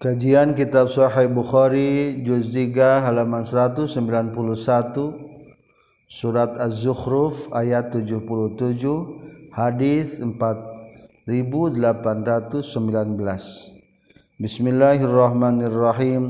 Kajian 0.00 0.56
Kitab 0.56 0.88
Sahih 0.88 1.28
Bukhari 1.28 2.24
juz 2.24 2.48
3 2.48 3.04
halaman 3.04 3.44
191 3.44 4.00
Surat 6.08 6.56
Az-Zukhruf 6.56 7.52
ayat 7.52 7.92
77 7.92 8.24
hadis 9.52 10.16
4819 10.24 11.28
Bismillahirrahmanirrahim. 14.40 16.24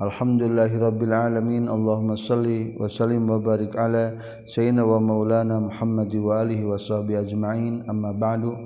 Alhamdulillahirabbil 0.00 1.12
alamin. 1.12 1.68
Allahumma 1.68 2.16
shalli 2.16 2.80
wa 2.80 2.88
sallim 2.88 3.28
wa 3.28 3.36
barik 3.36 3.76
ala 3.76 4.16
sayyidina 4.48 4.88
wa 4.88 4.96
maulana 4.96 5.60
Muhammad 5.60 6.08
wa 6.16 6.40
alihi 6.40 6.64
wa 6.64 6.80
sahbihi 6.80 7.28
ajma'in. 7.28 7.84
Amma 7.92 8.16
ba'du 8.16 8.56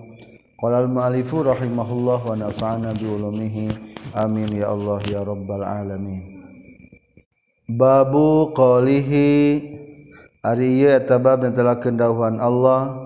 Qala 0.57 0.81
al-mu'allifu 0.85 1.45
rahimahullah 1.45 2.25
wa 2.25 2.33
nafa'ana 2.33 2.97
bi 2.97 3.05
ulumihi. 3.05 3.69
Amin 4.17 4.57
ya 4.57 4.73
Allah 4.73 5.05
ya 5.05 5.21
rabbal 5.21 5.61
alamin. 5.61 6.49
Babu 7.69 8.57
qalihi. 8.57 9.61
Ari 10.41 10.81
ieu 10.81 10.97
eta 10.97 11.21
bab 11.21 11.45
netelakeun 11.45 12.01
dawuhan 12.01 12.41
Allah. 12.41 12.97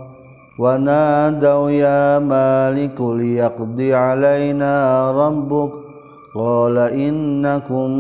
Wa 0.54 0.78
nadaw 0.78 1.66
ya 1.74 2.22
maliku 2.22 3.18
liyaqdi 3.18 3.90
alaina 3.90 5.10
rabbuk. 5.10 5.90
Qala 6.30 6.94
innakum 6.94 7.90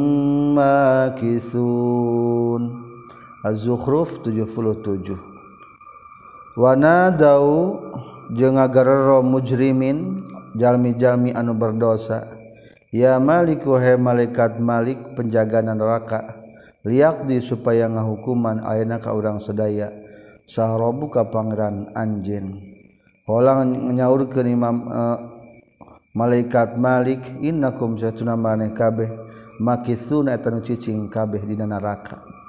makisun 0.54 2.62
Az-Zukhruf 3.42 4.22
77 4.22 5.30
wa 6.60 6.76
nadaw 6.76 7.72
jeung 8.36 8.58
ngagarero 8.58 9.22
mujrimin 9.22 10.26
jalmi-jalmi 10.58 11.34
anu 11.34 11.54
berdosa. 11.54 12.26
Ya 12.90 13.22
maliku 13.22 13.78
he 13.78 13.94
malaikat 13.94 14.58
malik 14.58 15.14
penjaganan 15.14 15.78
neraka. 15.78 16.40
Liakdi 16.82 17.38
supaya 17.44 17.86
ngahukuman 17.92 18.64
ayana 18.64 18.96
ka 18.96 19.12
urang 19.12 19.36
sedaya 19.36 19.92
sahrobu 20.48 21.12
ka 21.12 21.28
pangeran 21.28 21.92
anjeun 21.92 22.56
hola 23.28 23.62
nyaurkeun 23.68 24.48
imam 24.48 24.76
uh, 24.88 25.18
malaikat 26.16 26.80
malik 26.80 27.20
innakum 27.44 28.00
satuna 28.00 28.34
maneh 28.34 28.72
kabeh. 28.72 29.12
Makithuna 29.60 30.40
eta 30.40 30.48
nu 30.48 30.64
cicing 30.64 31.12
kabeh 31.12 31.44
dina 31.44 31.68
neraka. 31.68 32.39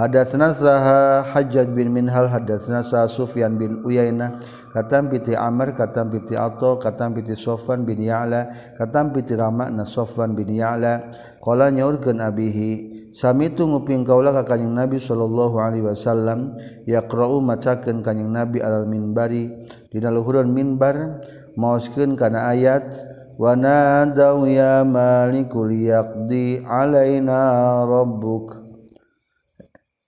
Hadatsna 0.00 0.56
saha 0.56 1.28
Hajjaj 1.28 1.76
bin 1.76 1.92
Minhal 1.92 2.24
hadatsna 2.32 2.80
saha 2.80 3.04
Sufyan 3.04 3.60
bin 3.60 3.84
Uyainah 3.84 4.40
katam 4.72 5.12
piti 5.12 5.36
Amr 5.36 5.76
katam 5.76 6.08
piti 6.08 6.32
Atha 6.40 6.80
katam 6.80 7.12
piti 7.12 7.36
Sofan 7.36 7.84
bin 7.84 8.00
Ya'la 8.00 8.48
katam 8.80 9.12
piti 9.12 9.36
Ramana 9.36 9.84
Sofan 9.84 10.32
bin 10.32 10.56
Ya'la. 10.56 11.12
Qala 11.44 11.68
nyaurkeun 11.68 12.16
abihi 12.16 13.12
sami 13.12 13.52
tu 13.52 13.68
nguping 13.68 14.08
kaula 14.08 14.32
ka 14.40 14.56
kanjing 14.56 14.72
Nabi 14.72 14.96
sallallahu 14.96 15.60
alaihi 15.60 15.84
wasallam 15.84 16.56
yaqra'u 16.88 17.44
macakeun 17.44 18.00
kanjing 18.00 18.32
Nabi 18.32 18.64
alal 18.64 18.88
minbari. 18.88 19.52
Dina 19.92 20.08
luhureun 20.08 20.48
minbar 20.48 21.20
maoskeun 21.60 22.16
kana 22.16 22.48
ayat 22.48 22.88
wa 23.36 23.52
nadaw 23.52 24.48
ya 24.48 24.80
malikul 24.80 25.68
yaqdi 25.68 26.64
alaina 26.64 27.84
rabbuk. 27.84 28.69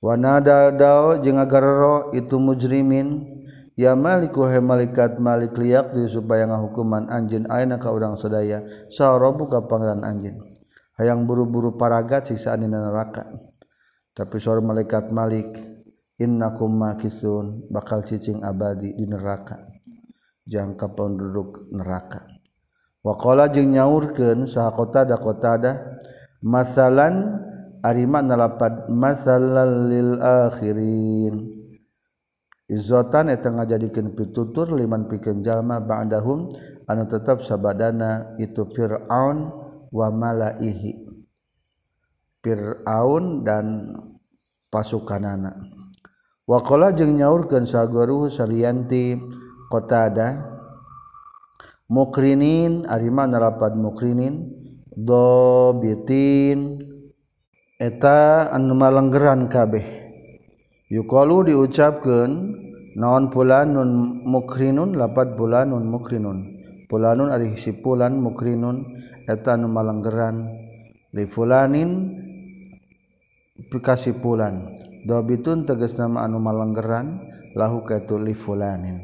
Wanadadao 0.03 1.23
jeung 1.23 1.39
agarro 1.39 2.11
itu 2.11 2.35
mujrimin. 2.43 3.39
Ya 3.73 3.97
maliku 3.97 4.45
he 4.45 4.61
malaikat 4.61 5.17
malik 5.17 5.57
liak 5.57 5.97
di 5.97 6.05
supaya 6.05 6.45
ngahukuman 6.45 7.09
anjin 7.09 7.49
ayeuna 7.49 7.81
ka 7.81 7.89
urang 7.89 8.21
sadaya? 8.21 8.67
Sarobu 8.93 9.49
ka 9.49 9.65
pangeran 9.65 10.05
anjin. 10.05 10.43
Hayang 11.01 11.25
buru-buru 11.25 11.79
paragat 11.81 12.29
siksaan 12.29 12.67
dina 12.67 12.85
neraka. 12.85 13.33
Tapi 14.13 14.37
suara 14.37 14.61
malaikat 14.61 15.09
malik 15.09 15.57
innakum 16.21 16.69
makisun 16.69 17.65
bakal 17.73 18.05
cicing 18.05 18.45
abadi 18.45 18.93
di 18.93 19.09
neraka. 19.09 19.57
Jangka 20.45 20.93
penduduk 20.93 21.73
neraka. 21.73 22.29
Waqala 23.01 23.49
jeung 23.49 23.73
nyaurkeun 23.73 24.45
saha 24.45 24.69
qatada 24.75 25.17
qatada 25.17 25.73
masalan 26.45 27.41
Arimak 27.83 28.23
nalapat 28.23 28.87
masalah 28.87 29.67
lil 29.67 30.23
akhirin. 30.23 31.51
Izotan 32.71 33.27
etengah 33.29 33.67
jadikan 33.67 34.15
pitutur 34.15 34.71
liman 34.71 35.11
pikeun 35.11 35.43
jalma 35.43 35.83
ba'dahum 35.83 36.55
anu 36.87 37.03
tetap 37.11 37.43
sabadana 37.43 38.39
itu 38.39 38.63
Fir'aun 38.71 39.51
wa 39.91 40.09
malaihi. 40.15 41.11
Fir'aun 42.39 43.43
dan 43.43 43.99
pasukanana. 44.71 45.59
Wa 46.47 46.63
qala 46.63 46.95
jeung 46.95 47.19
nyaurkeun 47.19 47.67
saguru 47.67 48.31
sarianti 48.31 49.19
qatada 49.69 50.43
mukrinin 51.91 52.87
arima 52.87 53.27
nalapat 53.27 53.75
mukrinin 53.75 54.49
dobitin 54.97 56.79
eta 57.83 58.47
anu 58.55 58.79
malenggeran 58.79 59.51
kabeh. 59.51 59.83
Yukalu 60.87 61.51
diucapkeun 61.51 62.31
naon 62.95 63.35
fulanun 63.35 64.23
mukrinun 64.23 64.95
lapat 64.95 65.35
bulanun 65.35 65.83
mukrinun. 65.91 66.63
Fulanun 66.87 67.35
ari 67.35 67.59
si 67.59 67.75
fulan 67.75 68.23
mukrinun 68.23 68.87
eta 69.27 69.59
anu 69.59 69.67
malenggeran. 69.67 70.47
Li 71.11 71.27
fulanin 71.27 71.91
pikasi 73.69 74.15
fulan 74.23 74.71
dobitun 75.03 75.67
tegas 75.67 75.99
nama 75.99 76.23
anu 76.23 76.39
malenggeran 76.39 77.19
lahu 77.59 77.83
kaitu 77.83 78.15
li 78.23 78.37
fulanin. 78.39 79.03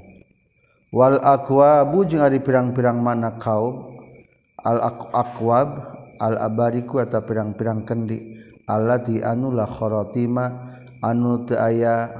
Wal 0.94 1.20
aqwabu 1.20 2.06
jeung 2.06 2.22
ari 2.22 2.38
pirang-pirang 2.40 3.02
mana 3.02 3.34
kaum. 3.36 3.98
Al 4.58 4.80
aqwab 5.12 5.96
al 6.20 6.34
abariku 6.38 7.00
eta 7.00 7.24
pirang-pirang 7.24 7.84
kendi. 7.88 8.47
Allati 8.68 9.24
anu 9.24 9.48
la 9.50 9.64
kharatima 9.64 10.44
anu 11.00 11.48
teu 11.48 11.56
aya 11.56 12.12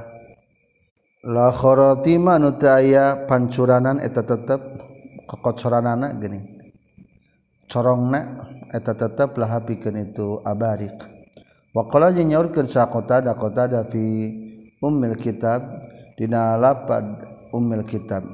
la 1.23 1.53
kharatima 1.53 2.41
anu 2.41 2.57
teu 2.57 2.73
aya 2.73 3.29
pancuranan 3.29 4.01
eta 4.01 4.25
tetep 4.25 4.61
kokocoranana 5.29 6.17
gini. 6.17 6.57
Corongna 7.69 8.49
eta 8.73 8.97
tetep 8.97 9.37
lah 9.37 9.61
pikeun 9.61 10.09
itu 10.09 10.41
abarik 10.41 11.05
wa 11.69 11.85
qala 11.85 12.09
jeung 12.09 12.33
nyaurkeun 12.33 12.65
sa 12.65 12.89
qatada 12.89 13.37
qatada 13.37 13.85
fi 13.93 14.01
ummil 14.81 15.13
kitab 15.13 15.61
dina 16.17 16.57
lapad 16.57 17.05
ummil 17.53 17.85
kitab. 17.85 18.25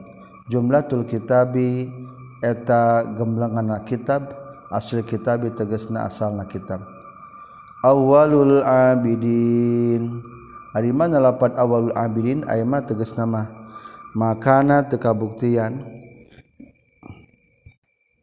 Jumlatul 0.48 1.04
kitabi 1.04 1.92
eta 2.40 3.04
gemblengan 3.18 3.82
kitab 3.84 4.30
asli 4.72 5.04
kitab 5.04 5.44
tegasna 5.58 6.08
asalna 6.08 6.48
kitab 6.48 6.95
awalul 7.86 8.66
Abidin. 8.66 10.26
Hari 10.74 10.90
mana 10.90 11.22
lapat 11.22 11.54
awalul 11.54 11.94
Abidin? 11.94 12.42
Ayat 12.50 12.90
tegas 12.90 13.14
nama? 13.14 13.46
Makana 14.18 14.90
tekabuktian. 14.90 15.86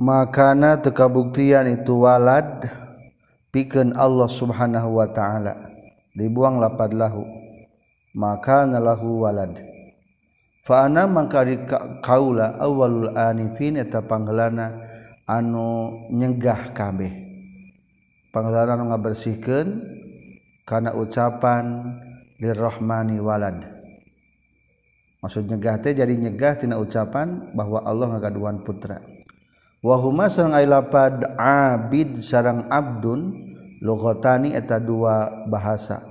Makana 0.03 0.83
tekabuktian 0.83 1.71
itu 1.78 2.03
walad 2.03 2.67
piken 3.55 3.95
Allah 3.95 4.27
subhanahu 4.27 4.99
wa 4.99 5.06
ta'ala. 5.06 5.55
Dibuang 6.19 6.59
lapad 6.59 6.91
lahu. 6.91 7.23
Maka 8.12 8.67
lahu 8.67 9.25
walad. 9.25 9.62
Fa'ana 10.67 11.06
mangkari 11.09 11.65
kaula 12.05 12.59
awalul 12.61 13.15
anifin 13.19 13.81
eta 13.81 14.05
panggelana 14.05 14.84
anu 15.27 15.91
nyegah 16.12 16.71
kabeh 16.71 17.31
panglaran 18.32 18.88
ngabersihkeun 18.88 19.69
karena 20.64 20.96
ucapan 20.96 21.94
lirrahmani 22.40 23.20
walad. 23.20 23.61
Maksud 25.23 25.46
nyegah 25.46 25.79
teh 25.79 25.94
jadi 25.94 26.11
nyegah 26.19 26.58
tina 26.58 26.81
ucapan 26.82 27.55
bahwa 27.55 27.84
Allah 27.87 28.19
ngagaduan 28.19 28.67
putra. 28.67 28.99
Wa 29.79 29.94
huma 30.00 30.26
sareng 30.26 30.56
ai 30.56 30.67
lapad 30.67 31.23
abid 31.38 32.19
sareng 32.19 32.67
abdun 32.67 33.46
lughatani 33.79 34.56
eta 34.58 34.82
dua 34.82 35.46
bahasa. 35.46 36.02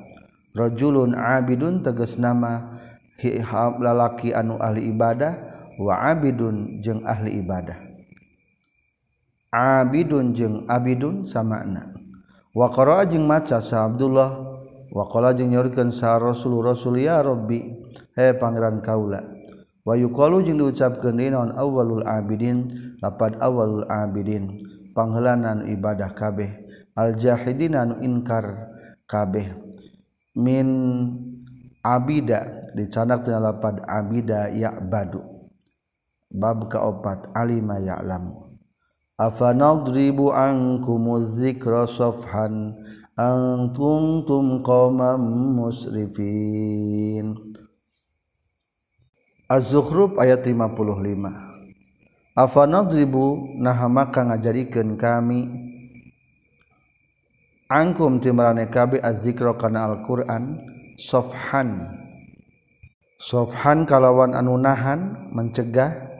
Rajulun 0.55 1.15
abidun 1.15 1.83
tegas 1.83 2.15
nama 2.15 2.71
lalaki 3.79 4.31
anu 4.31 4.59
ahli 4.59 4.91
ibadah 4.91 5.35
wa 5.79 6.07
abidun 6.07 6.79
jeung 6.79 7.03
ahli 7.03 7.43
ibadah. 7.43 7.79
Abidun 9.51 10.31
jeung 10.31 10.63
abidun 10.71 11.27
samakna 11.27 12.00
waqaro 12.53 13.03
jeung 13.07 13.27
maca 13.27 13.59
sa 13.63 13.87
Abdullah. 13.87 14.51
Waqala 14.91 15.31
jeung 15.31 15.55
nyorkeun 15.55 15.95
sa 15.95 16.19
Rasul 16.19 16.59
Rasul 16.59 16.99
ya 16.99 17.23
Rabbi 17.23 17.63
he 18.11 18.35
pangeran 18.35 18.83
kaula. 18.83 19.23
Wa 19.87 19.95
yuqalu 19.95 20.43
jeung 20.43 20.59
diucapkeun 20.59 21.15
dinaon 21.15 21.55
awwalul 21.55 22.03
abidin? 22.03 22.75
Lapad 22.99 23.39
awwalul 23.39 23.87
abidin 23.87 24.59
panghelanan 24.91 25.63
ibadah 25.71 26.11
kabeh. 26.11 26.51
Al 26.99 27.15
jahidina 27.15 27.87
anu 27.87 28.03
inkar 28.03 28.75
kabeh. 29.07 29.47
Min 30.35 30.67
abida 31.79 32.67
dicanak 32.75 33.23
tina 33.23 33.39
lapad 33.39 33.79
abida 33.87 34.51
ya 34.51 34.75
badu 34.75 35.23
bab 36.27 36.67
kaopat 36.67 37.31
alima 37.31 37.79
ya'lamu. 37.79 38.50
Afa 39.21 39.53
nadribu 39.53 40.33
ankum 40.33 41.21
dzikra 41.21 41.85
safhan 41.85 42.73
antum 43.13 44.25
tum 44.25 44.65
qauman 44.65 45.21
musrifin 45.53 47.37
Az-Zukhruf 49.51 50.15
ayat 50.15 50.47
55 50.47 51.51
Afanadribu 52.31 53.59
naha 53.59 53.91
maka 53.91 54.23
ngajarikeun 54.23 54.95
kami 54.95 55.51
angkum 57.67 58.23
timrane 58.23 58.71
kabe 58.71 59.03
azzikra 59.03 59.51
kana 59.59 59.91
Al-Qur'an 59.91 60.55
sofhan. 60.95 61.91
Sofhan 63.19 63.83
kalawan 63.83 64.31
anu 64.31 64.55
nahan 64.55 65.27
mencegah 65.35 66.10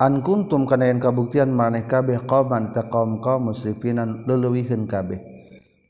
an 0.00 0.24
kuntum 0.24 0.64
kana 0.64 0.88
yen 0.88 0.96
kabuktian 0.96 1.52
maneh 1.52 1.84
kabeh 1.84 2.24
qauman 2.24 2.72
ta 2.72 2.88
qaum 2.88 3.20
qaum 3.20 3.52
musrifinan 3.52 4.24
leuleuyeuhkeun 4.24 4.88
kabeh. 4.88 5.20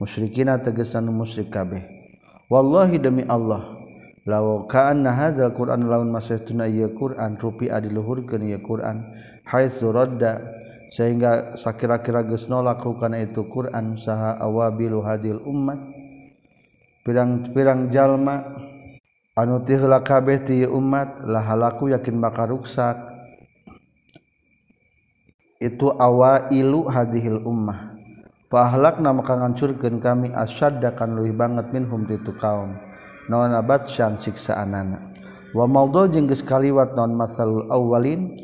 Musyrikina 0.03 0.59
tegesan 0.59 1.07
musyrik 1.13 1.53
kabeh. 1.55 1.87
Wallahi 2.51 2.99
demi 2.99 3.23
Allah 3.31 3.79
law 4.27 4.67
kana 4.67 5.15
hadzal 5.15 5.55
qur'an 5.55 5.87
laun 5.87 6.11
masaytuna 6.11 6.67
ieu 6.67 6.91
qur'an 6.97 7.39
rupi 7.39 7.71
adiluhurkeun 7.71 8.43
ieu 8.43 8.59
qur'an 8.59 9.15
haitsu 9.47 9.93
radda 9.95 10.41
sehingga 10.91 11.55
sakira-kira 11.55 12.27
geus 12.27 12.51
nolak 12.51 12.83
kana 12.99 13.23
itu 13.23 13.47
qur'an 13.47 13.95
saha 13.95 14.41
awabilu 14.43 15.05
hadil 15.07 15.39
ummah. 15.47 15.79
Pirang-pirang 17.07 17.89
jalma 17.95 18.45
anu 19.39 19.63
tihla 19.63 20.03
kabeh 20.03 20.43
ti 20.43 20.67
umat 20.67 21.23
lahalaku 21.29 21.95
yakin 21.95 22.19
bakal 22.19 22.59
ruksak. 22.59 23.10
itu 25.61 25.93
awa 26.01 26.49
ilu 26.49 26.89
hadihil 26.89 27.45
ummah. 27.45 27.93
Pahalak 28.51 28.99
nama 28.99 29.23
maka 29.23 29.37
ngancurkeun 29.39 30.03
kami 30.03 30.33
asyadda 30.35 30.97
kan 30.97 31.15
leuwih 31.15 31.37
banget 31.37 31.71
minhum 31.71 32.09
ditu 32.09 32.35
kaum. 32.35 32.75
Naon 33.31 33.55
abad 33.55 33.87
syam 33.87 34.19
siksaanana. 34.19 35.13
Wa 35.55 35.69
maldo 35.71 36.09
jeung 36.11 36.27
geus 36.27 36.43
kaliwat 36.43 36.99
naon 36.99 37.15
masalul 37.15 37.69
awwalin 37.71 38.35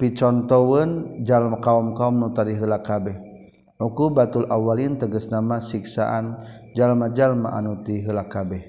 picontoweun 0.00 1.22
jalma 1.22 1.62
kaum-kaum 1.62 2.18
nu 2.18 2.34
tadi 2.34 2.56
heula 2.56 2.82
kabeh. 2.82 3.14
Uqubatul 3.80 4.50
awwalin 4.50 4.98
tegas 4.98 5.30
nama 5.32 5.56
siksaan 5.56 6.36
jalma-jalma 6.74 7.54
anu 7.54 7.84
ti 7.86 8.02
heula 8.02 8.26
kabeh. 8.26 8.60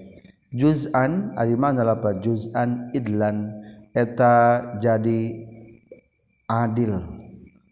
Juz'an 0.51 1.35
ari 1.39 1.55
mana 1.55 1.87
lapa 1.87 2.19
juz'an 2.19 2.91
idlan 2.93 3.49
eta 3.95 4.77
jadi 4.79 5.47
adil. 6.47 7.20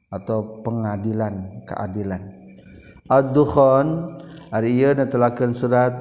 atau 0.10 0.62
pengadilan 0.66 1.62
keadilan. 1.70 2.22
Ad-dukhon 3.10 4.18
ari 4.50 4.74
ieu 4.78 4.94
netelakeun 4.94 5.54
surat 5.54 5.94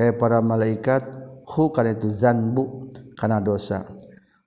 he 0.00 0.16
para 0.16 0.40
malaikat 0.40 1.04
hu 1.44 1.68
kana 1.68 1.92
itu 1.92 2.08
zanbu 2.08 2.88
kana 3.20 3.36
dosa. 3.44 3.84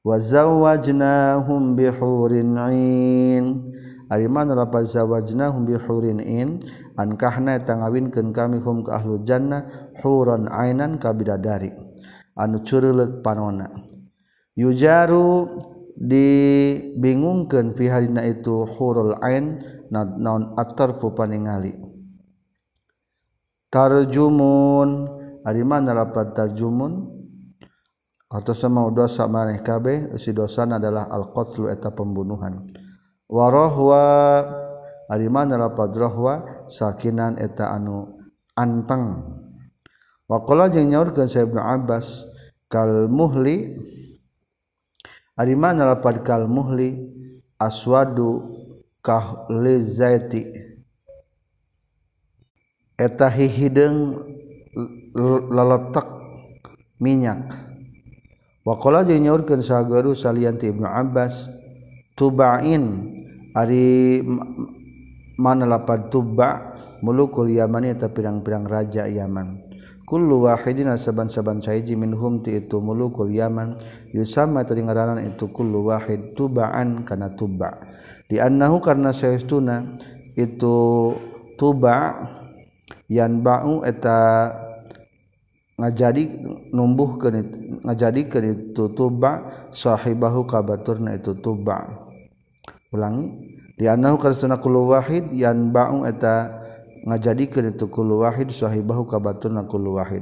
Wa 0.01 0.17
zawajnahum 0.17 1.77
bihurin 1.77 2.57
ain. 2.57 3.61
Ari 4.09 4.27
mana 4.27 4.57
lapa 4.57 4.81
zawajnahum 4.81 5.69
bihurin 5.69 6.19
ain? 6.19 6.65
An 6.97 7.15
tangawinkeun 7.15 8.33
kami 8.33 8.57
hum 8.65 8.81
ka 8.81 8.97
ahlul 8.97 9.21
jannah 9.21 9.69
huran 10.01 10.49
ainan 10.49 10.97
ka 10.97 11.13
bidadari. 11.13 11.69
Anu 12.33 12.65
cureuleuk 12.65 13.21
panona. 13.21 13.69
Yujaru 14.57 15.61
dibingungkan 15.93 17.77
fiharina 17.77 18.25
itu 18.25 18.65
hurul 18.65 19.13
ain 19.21 19.61
naon 19.93 20.57
aktor 20.57 20.97
paningali. 20.97 21.77
Tarjumun. 23.69 25.22
Mana 25.43 25.91
rapat 25.91 26.31
tarjumun? 26.31 27.11
Atau 28.33 28.57
sama 28.57 28.89
dosa 28.89 29.29
maneh 29.29 29.61
kabeh 29.61 30.17
si 30.17 30.33
dosan 30.33 30.73
adalah 30.73 31.05
al-qatlu 31.05 31.69
eta 31.69 31.93
pembunuhan. 31.93 32.73
Warohwa 33.29 34.03
mana 35.29 35.53
rapatrohwa 35.53 36.65
sakinan 36.65 37.37
eta 37.37 37.69
anu 37.69 38.17
anteng. 38.57 39.21
Wakola 40.25 40.71
jeung 40.73 40.89
nyaurkeun 40.89 41.29
Syekh 41.29 41.53
Ibnu 41.53 41.61
Abbas 41.61 42.25
kal 42.65 43.05
muhli 43.05 43.77
ari 45.37 45.53
mana 45.53 45.93
rapad 45.93 46.25
kal 46.25 46.49
muhli? 46.49 47.13
Aswadu 47.53 48.59
kah 48.99 49.47
lizaiti 49.47 50.51
eta 52.99 53.31
hihideung 53.31 54.19
leletak 55.13 56.07
minyak. 56.97 57.53
Wakola 58.63 59.03
jeung 59.03 59.27
nyaurkeun 59.27 59.59
saguru 59.59 60.15
salian 60.15 60.55
Ibnu 60.55 60.87
Abbas 60.87 61.51
tubain 62.15 63.11
ari 63.51 64.23
mana 65.35 65.67
lapad 65.67 66.07
tuba 66.07 66.71
mulukul 67.03 67.51
Yaman 67.51 67.91
eta 67.91 68.07
pirang-pirang 68.07 68.63
raja 68.63 69.03
Yaman. 69.03 69.59
Kullu 70.03 70.47
wahidin 70.47 70.91
saban-saban 70.95 71.63
sahiji 71.63 71.95
minhum 71.99 72.39
ti 72.39 72.55
itu 72.55 72.79
mulukul 72.79 73.31
Yaman. 73.35 73.79
Yusama 74.15 74.63
tadi 74.63 74.83
ngaranan 74.83 75.19
itu 75.27 75.51
kullu 75.51 75.91
wahid 75.91 76.31
tubaan 76.39 77.03
kana 77.03 77.35
tuba. 77.35 77.83
Di 78.31 78.39
annahu 78.39 78.79
karna 78.79 79.11
saestuna 79.11 79.95
itu 80.39 81.11
tuba 81.59 82.15
yan 83.11 83.43
ba'u 83.43 83.83
eta 83.83 84.51
ngajadi 85.77 86.23
numbuh 86.69 87.17
ke 87.17 87.27
ngajadi 87.81 88.21
ke 88.29 88.37
itu 88.45 88.93
tuba 88.93 89.49
sahibahu 89.73 90.45
kabaturna 90.45 91.17
itu 91.17 91.33
tuba. 91.41 92.09
Ulangi. 92.93 93.53
Di 93.73 93.89
anahu 93.89 94.21
karena 94.21 94.61
kulu 94.61 94.93
wahid 94.93 95.33
yan 95.33 95.73
bau 95.73 96.05
eta 96.05 96.61
ngajadi 97.09 97.43
ke 97.49 97.59
itu 97.73 97.89
kulu 97.89 98.21
wahid 98.21 98.53
sahibahu 98.53 99.09
kabaturna 99.09 99.65
kulu 99.65 99.97
wahid. 99.97 100.21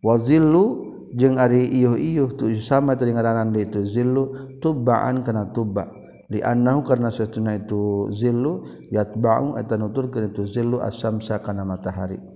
Wa 0.00 0.16
zillu 0.16 0.88
jeung 1.12 1.36
ari 1.36 1.68
iyuh-iyuh 1.68 2.40
tu 2.40 2.48
sama 2.56 2.96
tadi 2.96 3.12
ngaranan 3.12 3.52
di 3.52 3.68
itu 3.68 3.84
zillu 3.84 4.56
tubaan 4.64 5.20
kana 5.20 5.52
tuba. 5.52 5.92
Lianahu 6.30 6.86
karena 6.86 7.10
satuna 7.10 7.58
itu 7.58 8.06
zillu 8.14 8.62
yatba'u 8.94 9.58
eta 9.58 9.74
nuturkeun 9.74 10.30
itu 10.30 10.46
zillu 10.46 10.78
asamsa 10.78 11.42
kana 11.42 11.66
matahari. 11.66 12.29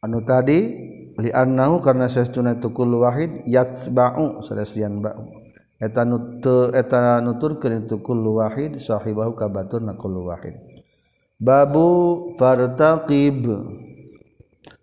anu 0.00 0.24
tadi 0.24 0.58
li 1.20 1.30
annahu 1.32 1.84
karena 1.84 2.08
sesuna 2.08 2.56
itu 2.56 2.72
kullu 2.72 3.04
wahid 3.04 3.44
yatsba'u 3.44 4.40
salasian 4.40 5.04
ba'u. 5.04 5.28
Eta 5.80 6.04
nu 6.04 6.40
te 6.44 6.76
eta 6.76 7.20
nuturkeun 7.24 7.88
itu 7.88 8.04
kullu 8.04 8.40
wahid 8.40 8.76
sahibahu 8.76 9.32
ka 9.32 9.48
batur 9.48 9.80
na 9.80 9.96
kullu 9.96 10.28
wahid. 10.28 10.56
Babu 11.40 12.32
fartaqib. 12.36 13.48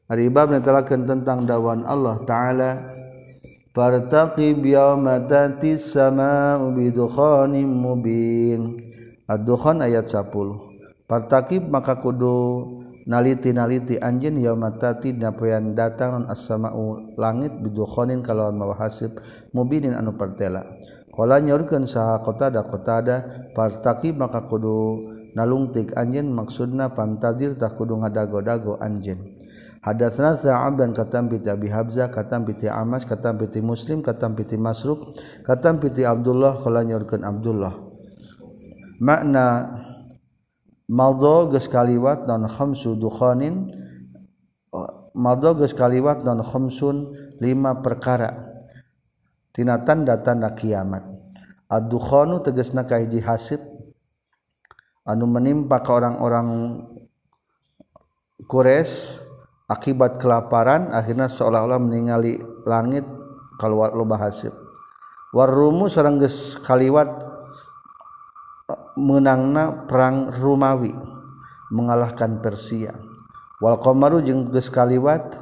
Ari 0.08 0.32
bab 0.34 0.50
netelakeun 0.50 1.06
tentang 1.06 1.46
dawan 1.46 1.86
Allah 1.86 2.18
taala. 2.26 2.72
Fartaqib 3.78 4.66
yauma 4.66 5.22
tatis 5.30 5.94
sama'u 5.94 6.74
bidukhanim 6.74 7.70
mubin. 7.70 8.82
Ad-dukhan 9.30 9.84
ayat 9.84 10.08
10 10.10 10.32
fartaqib 11.08 11.72
maka 11.72 12.00
kudu 12.00 12.84
naliti-naliti 13.08 13.98
anjin 14.04 14.36
yaumatati 14.36 15.16
napoyan 15.16 15.74
datang 15.74 16.12
non 16.12 16.26
as-sama'u 16.28 17.16
langit 17.16 17.56
bidukhonin 17.64 18.20
kalawan 18.20 18.60
mawahasib 18.60 19.16
mubinin 19.56 19.96
anu 19.96 20.14
pertela 20.20 20.68
qala 21.16 21.40
nyaurkeun 21.40 21.88
saha 21.88 22.20
qatada 22.22 22.68
qatada 22.68 23.16
partaqi 23.56 24.12
maka 24.12 24.44
kudu 24.44 25.08
nalungtik 25.34 25.96
anjin 25.96 26.28
maksudna 26.30 26.92
pantadir 26.92 27.56
tak 27.56 27.80
kudu 27.80 27.96
ngadago-dago 28.04 28.76
anjin 28.84 29.34
Hadatsna 29.78 30.36
Sa'aban 30.36 30.92
katam 30.92 31.32
piti 31.32 31.48
Abi 31.48 31.72
Habzah 31.72 32.12
katam 32.12 32.44
piti 32.44 32.68
Amas 32.68 33.08
katam 33.08 33.40
piti 33.40 33.64
Muslim 33.64 34.04
katam 34.04 34.36
piti 34.36 34.60
Masruk 34.60 35.16
katam 35.48 35.80
piti 35.80 36.04
Abdullah 36.04 36.60
qala 36.60 36.84
nyorkeun 36.84 37.24
Abdullah. 37.24 37.72
Makna 39.00 39.46
Maldo 40.88 41.51
geus 41.51 41.67
kaliwat 41.67 42.24
non 42.32 42.48
khamsu 42.48 42.96
dukhanin 42.96 43.67
Maldo 45.17 45.58
geus 45.60 45.75
kaliwat 45.75 46.22
non 46.24 46.39
khamsun 46.46 47.12
lima 47.41 47.82
perkara. 47.82 48.56
Tina 49.50 49.82
tanda-tanda 49.82 50.53
kiamat. 50.53 51.01
Ad-dukhanu 51.67 52.46
tegasna 52.46 52.86
kahiji 52.86 53.20
hasib. 53.25 53.58
Anu 55.03 55.25
menimpa 55.25 55.82
ka 55.82 55.98
orang-orang 55.98 56.84
Quraisy 58.46 59.17
akibat 59.65 60.22
kelaparan 60.22 60.94
akhirnya 60.94 61.25
seolah-olah 61.27 61.82
meninggali 61.82 62.38
langit 62.70 63.03
kalau 63.58 63.84
loba 63.91 64.22
hasib. 64.22 64.53
Warumu 65.34 65.89
sareng 65.89 66.22
geus 66.22 66.62
kaliwat 66.62 67.26
menangna 68.98 69.86
perang 69.86 70.34
Rumawi 70.34 70.92
mengalahkan 71.70 72.42
Persia. 72.42 72.98
Wal 73.62 73.77
qamaru 73.77 74.25
jeung 74.25 74.50
geus 74.50 74.74
kaliwat 74.74 75.38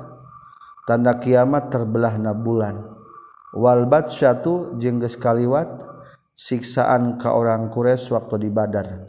tanda 0.84 1.16
kiamat 1.18 1.72
terbelahna 1.72 2.36
bulan. 2.36 2.84
Wal 3.56 3.88
batsyatu 3.88 4.76
jeung 4.78 5.00
geus 5.00 5.16
kaliwat 5.16 5.88
siksaan 6.36 7.16
ka 7.16 7.32
orang 7.32 7.72
Quraisy 7.72 8.12
waktu 8.12 8.46
di 8.46 8.50
Badar. 8.52 9.08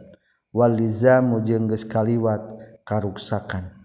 Wal 0.55 0.79
lizamu 0.79 1.43
jeung 1.43 1.67
geus 1.67 1.83
kaliwat 1.83 2.55
karuksakan. 2.87 3.75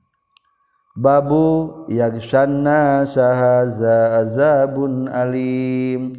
Babu 0.95 1.83
yasanna 1.90 3.02
sahazazabun 3.02 5.11
Alim. 5.11 6.14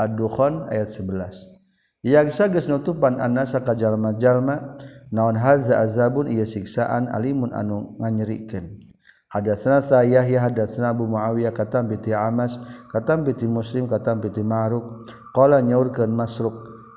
Aduhhon 0.00 0.64
ayat 0.72 0.88
11 0.88 1.59
Yaksa 2.00 2.48
geus 2.48 2.64
nutupan 2.64 3.20
annasa 3.20 3.60
ka 3.60 3.76
jalma-jalma 3.76 4.80
naon 5.12 5.36
hadza 5.36 5.84
azabun 5.84 6.32
ieu 6.32 6.48
siksaan 6.48 7.12
alimun 7.12 7.52
anu 7.52 7.92
nganyerikeun. 8.00 8.88
Hadatsna 9.30 9.78
sa 9.84 10.02
Yahya 10.02 10.48
hadatsna 10.48 10.90
Abu 10.90 11.06
Muawiyah 11.06 11.54
katam 11.54 11.86
piti 11.86 12.10
Amas 12.16 12.58
katam 12.90 13.22
piti 13.22 13.46
Muslim 13.46 13.86
katam 13.86 14.18
piti 14.18 14.40
Ma'ruf 14.40 15.06
qala 15.36 15.62
nyaurkeun 15.62 16.10
Masruk 16.10 16.56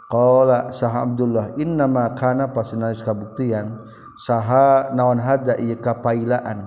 qala 0.09 0.71
Sahab 0.73 1.13
Abdullah 1.13 1.53
inna 1.59 1.85
ma 1.85 2.09
kana 2.17 2.49
pasinalis 2.49 3.05
kabuktian 3.05 3.75
saha 4.17 4.95
naon 4.95 5.19
hadza 5.19 5.59
ieu 5.59 5.77
kapailaan. 5.77 6.63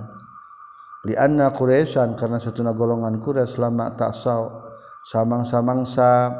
Li 1.09 1.17
anna 1.17 1.49
Quraisyan 1.51 2.21
karena 2.21 2.37
satuna 2.37 2.77
golongan 2.77 3.17
Quraisy 3.17 3.59
lama 3.59 3.91
ta'saw 3.97 4.71
samang-samang 5.09 5.89
sa 5.89 6.31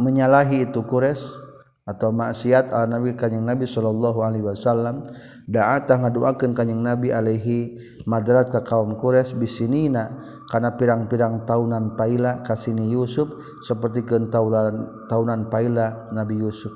menyalahi 0.00 0.68
itu 0.70 0.84
Qures 0.84 1.46
atau 1.86 2.10
maksiat 2.10 2.74
al 2.74 2.90
nabi 2.90 3.14
kanyang 3.14 3.46
nabi 3.46 3.64
Shallallahu 3.64 4.18
Alaihi 4.20 4.44
Wasallam. 4.44 5.06
Daat 5.46 5.86
ngaduakan 5.86 6.58
kanyang 6.58 6.82
nabi 6.82 7.14
Alaihi 7.14 7.78
madrat 8.10 8.50
ke 8.50 8.58
kaum 8.66 8.98
Qures 8.98 9.30
bisinina 9.38 10.10
karena 10.50 10.74
pirang-pirang 10.74 11.46
tahunan 11.46 11.94
paila 11.94 12.42
kasini 12.42 12.90
Yusuf 12.90 13.30
seperti 13.62 14.02
ke 14.02 14.18
tahunan 14.26 15.06
tahunan 15.06 15.46
paila 15.46 16.10
Nabi 16.10 16.42
Yusuf. 16.42 16.74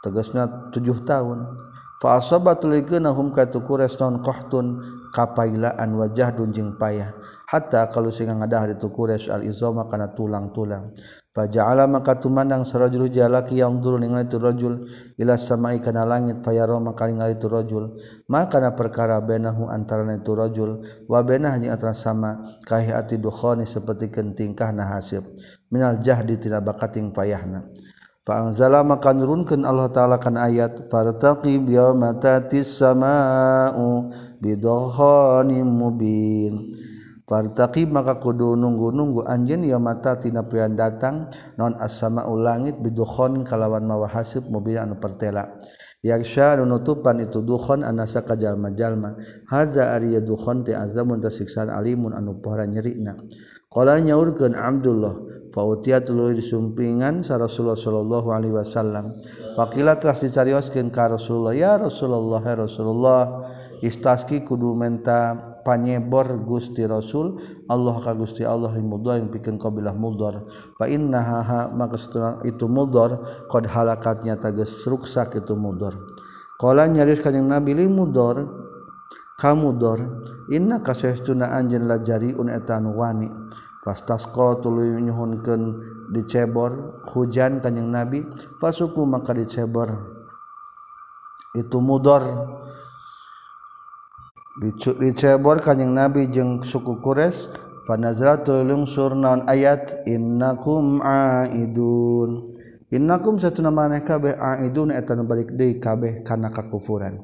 Tegasnya 0.00 0.72
tujuh 0.72 1.04
tahun. 1.04 1.44
Fa 2.00 2.16
asabatulikeunahum 2.16 3.36
ka 3.36 3.52
tukures 3.52 4.00
non 4.00 4.24
qahtun 4.24 4.80
kapailaan 5.12 5.92
wajah 6.00 6.32
dunjing 6.32 6.80
payah. 6.80 7.12
Hatta 7.44 7.92
kalau 7.92 8.08
singa 8.08 8.32
ngadah 8.40 8.72
di 8.72 8.76
tukures 8.80 9.28
al 9.28 9.44
izoma 9.44 9.84
kana 9.84 10.08
tulang-tulang. 10.16 10.96
Faja'ala 11.30 11.86
maka 11.86 12.18
tumandang 12.18 12.66
sarajul 12.66 13.06
jalaki 13.06 13.62
yang 13.62 13.78
dulu 13.78 14.02
ningali 14.02 14.26
tu 14.26 14.42
rajul 14.42 14.82
ila 15.14 15.38
samai 15.38 15.78
kana 15.78 16.02
langit 16.02 16.42
fayaro 16.42 16.82
maka 16.82 17.06
ningali 17.06 17.38
tu 17.38 17.46
rajul. 17.46 17.86
Maka 18.26 18.58
na 18.58 18.74
perkara 18.74 19.22
benahu 19.22 19.70
antara 19.70 20.02
itu 20.10 20.34
rajul 20.34 20.82
wa 21.06 21.22
benah 21.22 21.54
jeung 21.62 21.70
antara 21.70 21.94
sama 21.94 22.58
kahiyati 22.66 23.22
dukhani 23.22 23.62
seperti 23.62 24.10
kentingkah 24.10 24.74
na 24.74 24.90
hasib. 24.90 25.22
Minal 25.70 26.02
jahdi 26.02 26.34
tina 26.34 26.58
bakating 26.58 27.14
payahna. 27.14 27.62
Fa 28.26 28.42
anzala 28.42 28.82
maka 28.82 29.14
nurunkeun 29.14 29.62
Allah 29.62 29.86
taala 29.86 30.18
kan 30.18 30.34
ayat 30.34 30.90
fartaqi 30.90 31.62
yaumatatis 31.62 32.74
samaa'u 32.74 34.10
bidhanim 34.42 35.62
mubin. 35.62 36.74
Fartaqi 37.30 37.86
maka 37.86 38.18
kudu 38.18 38.58
nunggu-nunggu 38.58 39.22
anjeun 39.22 39.62
ya 39.62 39.78
mata 39.78 40.18
tina 40.18 40.42
pian 40.42 40.74
datang 40.74 41.30
non 41.54 41.78
as-sama 41.78 42.26
ulangit 42.26 42.82
bidukhon 42.82 43.46
kalawan 43.46 43.86
mawa 43.86 44.10
hasib 44.10 44.50
mobil 44.50 44.74
anu 44.74 44.98
pertela. 44.98 45.46
Yaksha 46.02 46.58
nutupan 46.58 47.22
itu 47.22 47.38
dukhon 47.46 47.86
anasa 47.86 48.26
kajalma-jalma. 48.26 49.14
Haza 49.46 49.94
ari 49.94 50.18
dukhon 50.18 50.66
ti 50.66 50.74
azamun 50.74 51.22
tasiksan 51.22 51.70
alimun 51.70 52.18
anu 52.18 52.42
pohara 52.42 52.66
nyerikna. 52.66 53.14
Qala 53.70 54.02
nyaurkeun 54.02 54.58
Abdullah 54.58 55.14
Fautia 55.50 55.98
tuluy 55.98 56.38
disumpingan 56.38 57.26
sa 57.26 57.34
Rasulullah 57.34 57.78
sallallahu 57.78 58.28
alaihi 58.30 58.54
wasallam. 58.54 59.14
Faqila 59.58 59.98
telah 59.98 60.14
dicarioskeun 60.14 60.94
ka 60.94 61.10
Rasulullah, 61.10 61.54
ya 61.58 61.74
Rasulullah, 61.74 62.42
ya 62.42 62.54
Rasulullah, 62.54 63.22
istaski 63.82 64.46
kudu 64.46 64.78
menta 64.78 65.49
panyebor 65.64 66.44
Gusti 66.44 66.84
Rasul 66.86 67.40
Allah 67.68 67.96
ka 68.00 68.12
Gusti 68.16 68.42
Allah 68.44 68.72
mudhar 68.78 69.20
pikeun 69.28 69.60
kabilah 69.60 69.94
mudhar 69.94 70.40
fa 70.80 70.88
innaha 70.88 71.68
maka 71.70 71.96
itu 72.44 72.66
mudhar 72.66 73.20
qad 73.48 73.68
halakatnya 73.68 74.36
tages 74.36 74.84
ruksak 74.88 75.36
itu 75.36 75.52
mudhar 75.52 75.96
qala 76.60 76.88
nyaris 76.88 77.20
kanjing 77.20 77.48
nabi 77.48 77.76
li 77.76 77.86
mudhar 77.86 78.44
kamudhar 79.40 80.04
inna 80.52 80.84
kasestuna 80.84 81.56
anjeun 81.56 81.88
la 81.88 81.96
jariun 82.02 82.52
etan 82.52 82.92
wani. 82.92 83.30
Fastasqa 83.80 84.60
tuluy 84.60 85.00
nyuhunkeun 85.00 85.62
dicebor 86.12 87.00
hujan 87.16 87.64
kanjing 87.64 87.88
nabi 87.88 88.20
fasuku 88.60 89.08
maka 89.08 89.32
dicebor. 89.32 89.88
Itu 91.56 91.80
mudhar 91.80 92.20
dicebor 94.60 95.64
kanyeng 95.64 95.96
nabi 95.96 96.28
jeung 96.28 96.60
suku 96.60 97.00
Qures 97.00 97.48
panazra 97.88 98.36
tulungsur 98.44 99.16
naon 99.16 99.48
ayat 99.48 100.04
innakum 100.04 101.00
aidun. 101.00 102.44
Innakum 102.90 103.38
satuna 103.38 103.70
maneh 103.72 104.02
kabeh 104.04 104.36
aidun 104.36 104.92
eta 104.92 105.16
balik 105.16 105.54
deui 105.56 105.80
kabeh 105.80 106.20
kana 106.26 106.52
kakufuran. 106.52 107.22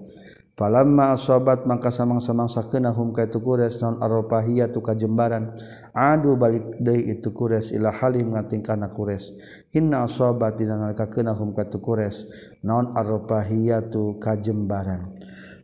Falamma 0.56 1.12
asobat 1.12 1.68
maka 1.68 1.92
samang-samang 1.92 2.48
sakena 2.48 2.88
hum 2.88 3.12
ka 3.12 3.28
itu 3.28 3.44
kures 3.44 3.76
non 3.84 4.00
arrafahiyah 4.00 4.72
tu 4.72 4.80
kajembaran. 4.80 5.52
Adu 5.92 6.40
balik 6.40 6.80
deui 6.80 7.12
itu 7.12 7.28
kures 7.36 7.76
ila 7.76 7.92
halim 7.92 8.32
ngating 8.32 8.64
kana 8.64 8.88
kures. 8.88 9.36
hinna 9.76 10.08
asobat 10.08 10.56
dina 10.56 10.80
nalika 10.80 11.12
keuna 11.12 11.36
hum 11.36 11.52
ka 11.52 11.68
itu 11.68 11.76
kures 11.76 12.24
non 12.64 12.96
arrafahiyah 12.96 13.92
tu 13.92 14.16
kajembaran. 14.16 15.12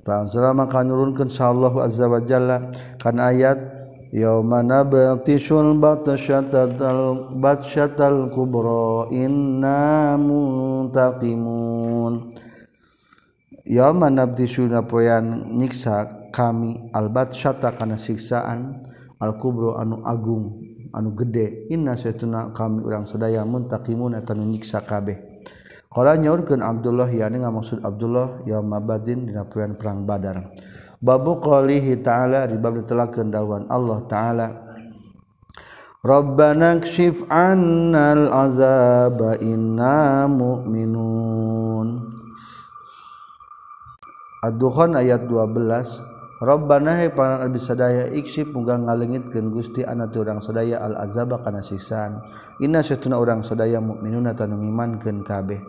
Pansela 0.02 0.50
maka 0.50 0.82
nurunkeun 0.82 1.30
sallallahu 1.30 1.78
azza 1.78 2.10
wa 2.10 2.18
jalla 2.26 2.74
kan 2.98 3.22
ayat 3.22 3.54
yaumana 4.10 4.82
batishul 4.82 5.78
batasyatal 5.78 7.38
batsyatal 7.38 8.34
kubra 8.34 9.06
inna 9.14 10.18
muntaqimun. 10.18 12.34
Yaumana 13.62 14.26
batishuna 14.26 14.82
poean 14.90 15.54
nyiksa 15.54 16.34
kami 16.34 16.90
al 16.90 17.06
batsyata 17.06 17.70
kana 17.70 17.94
siksaan 17.94 18.74
al 19.22 19.38
kubra 19.38 19.86
anu 19.86 20.02
agung 20.02 20.66
anu 20.90 21.14
gede 21.14 21.70
inna 21.70 21.94
saytuna 21.94 22.50
kami 22.50 22.82
urang 22.82 23.06
sedaya 23.06 23.46
muntakimun 23.46 24.18
eta 24.18 24.34
nyiksa 24.34 24.82
kabeh. 24.82 25.31
Kalau 25.92 26.16
nyaurkeun 26.16 26.64
Abdullah 26.64 27.08
yani 27.12 27.36
maksud 27.44 27.84
Abdullah 27.84 28.40
ya 28.48 28.64
mabadin 28.64 29.28
dina 29.28 29.44
poean 29.44 29.76
perang 29.76 30.08
Badar. 30.08 30.56
Babu 31.02 31.36
qalihi 31.36 32.00
ta'ala 32.00 32.48
di 32.48 32.56
bab 32.56 32.80
ditelakeun 32.80 33.28
dawan 33.28 33.68
Allah 33.68 34.00
ta'ala. 34.08 34.48
Robbanakshif 36.00 37.28
annal 37.28 38.32
azaba 38.32 39.36
inna 39.38 40.24
mu'minun. 40.26 41.88
Aduhon 44.42 44.98
ayat 44.98 45.28
12 45.28 46.11
Robbana 46.42 47.06
pangan 47.14 47.46
abis 47.46 47.70
sadaya 47.70 48.10
iksib 48.10 48.50
mugang 48.50 48.82
ngalengitkeun 48.90 49.54
Gusti 49.54 49.86
anak 49.86 50.10
urang 50.18 50.42
sadaya 50.42 50.82
al 50.82 50.98
azaba 50.98 51.38
kana 51.38 51.62
siksaan. 51.62 52.18
Inna 52.58 52.82
satuna 52.82 53.22
urang 53.22 53.46
sadaya 53.46 53.78
mukminuna 53.78 54.34
tanu 54.34 54.58
ngimankeun 54.58 55.22
kabeh. 55.22 55.62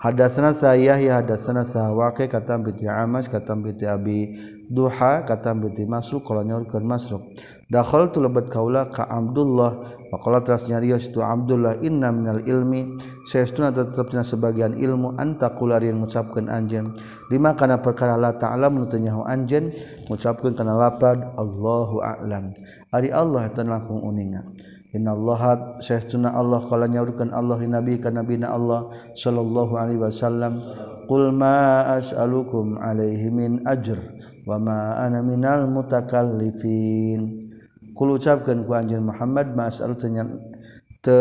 Hadatsana 0.00 0.56
saya 0.56 0.96
ya 0.96 1.20
hadatsana 1.20 1.60
sahwake 1.60 2.24
kata 2.24 2.56
bi 2.56 2.72
Amas 2.88 3.28
kata 3.28 3.52
bi 3.52 3.76
Abi 3.84 4.32
Duha 4.64 5.28
kata 5.28 5.52
bi 5.52 5.84
Masruq 5.84 6.24
qala 6.24 6.40
nyaurkeun 6.40 6.88
Masruq. 6.88 7.20
Dakhal 7.68 8.08
tu 8.08 8.24
lebat 8.24 8.48
kaula 8.48 8.88
ka 8.88 9.04
Abdullah. 9.04 10.00
Faqala 10.08 10.40
teras 10.40 10.64
nyarios 10.72 11.12
itu 11.12 11.20
Abdullah 11.20 11.84
inna 11.84 12.08
minal 12.16 12.40
ilmi. 12.48 12.96
Saestuna 13.28 13.76
tetap 13.76 14.08
tina 14.08 14.24
sebagian 14.24 14.72
ilmu 14.80 15.20
Anta 15.20 15.52
kulari 15.52 15.92
yang 15.92 16.00
mengucapkan 16.00 16.48
anjen 16.48 16.96
Lima 17.28 17.52
kana 17.52 17.84
perkara 17.84 18.16
la 18.16 18.32
ta'alam 18.32 18.80
Nutanyahu 18.80 19.28
anjen 19.28 19.68
Mengucapkan 20.08 20.56
kana 20.56 20.80
lapad 20.80 21.20
Allahu 21.36 22.00
a'lam. 22.00 22.56
Ari 22.88 23.12
Allah 23.12 23.52
tan 23.52 23.68
langkung 23.68 24.00
uninga 24.00 24.48
Innallaha 24.90 25.78
saytuna 25.78 26.34
Allah 26.34 26.66
kala 26.66 26.90
nyaurkeun 26.90 27.30
Allah 27.30 27.62
li 27.62 27.70
nabi 27.70 28.02
ka 28.02 28.10
nabina 28.10 28.50
Allah 28.50 28.90
sallallahu 29.14 29.78
alaihi 29.78 30.02
wasallam. 30.02 30.58
Qul 31.06 31.30
ma 31.30 31.86
as'alukum 31.94 32.74
alaihi 32.74 33.30
min 33.30 33.62
ajr 33.66 33.98
wa 34.46 34.58
ma 34.58 34.98
ana 34.98 35.22
minal 35.22 35.70
mutakallifin. 35.70 37.50
Kul 37.94 38.18
ucapkeun 38.18 38.66
ku 38.66 38.74
anjeun 38.74 39.06
Muhammad 39.06 39.54
ma 39.54 39.70
as'al 39.70 39.94
te 39.94 41.18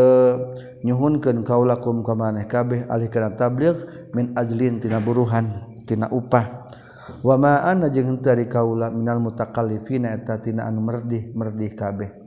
nyuhunkeun 0.82 1.46
kaulakum 1.46 2.04
ka 2.04 2.12
maneh 2.18 2.50
kabeh 2.50 2.90
alih 2.90 3.08
kana 3.08 3.38
tabligh 3.38 4.12
min 4.18 4.34
ajlin 4.34 4.82
tina 4.82 4.98
buruhan 4.98 5.70
tina 5.86 6.10
upah. 6.10 6.66
Wa 7.22 7.38
ma 7.38 7.62
ana 7.70 7.94
jeung 7.94 8.18
teu 8.18 8.50
kaula 8.50 8.90
minal 8.90 9.22
mutakallifin 9.22 10.10
eta 10.10 10.42
tina 10.42 10.66
anu 10.66 10.82
merdih 10.82 11.38
merdih 11.38 11.78
kabeh. 11.78 12.19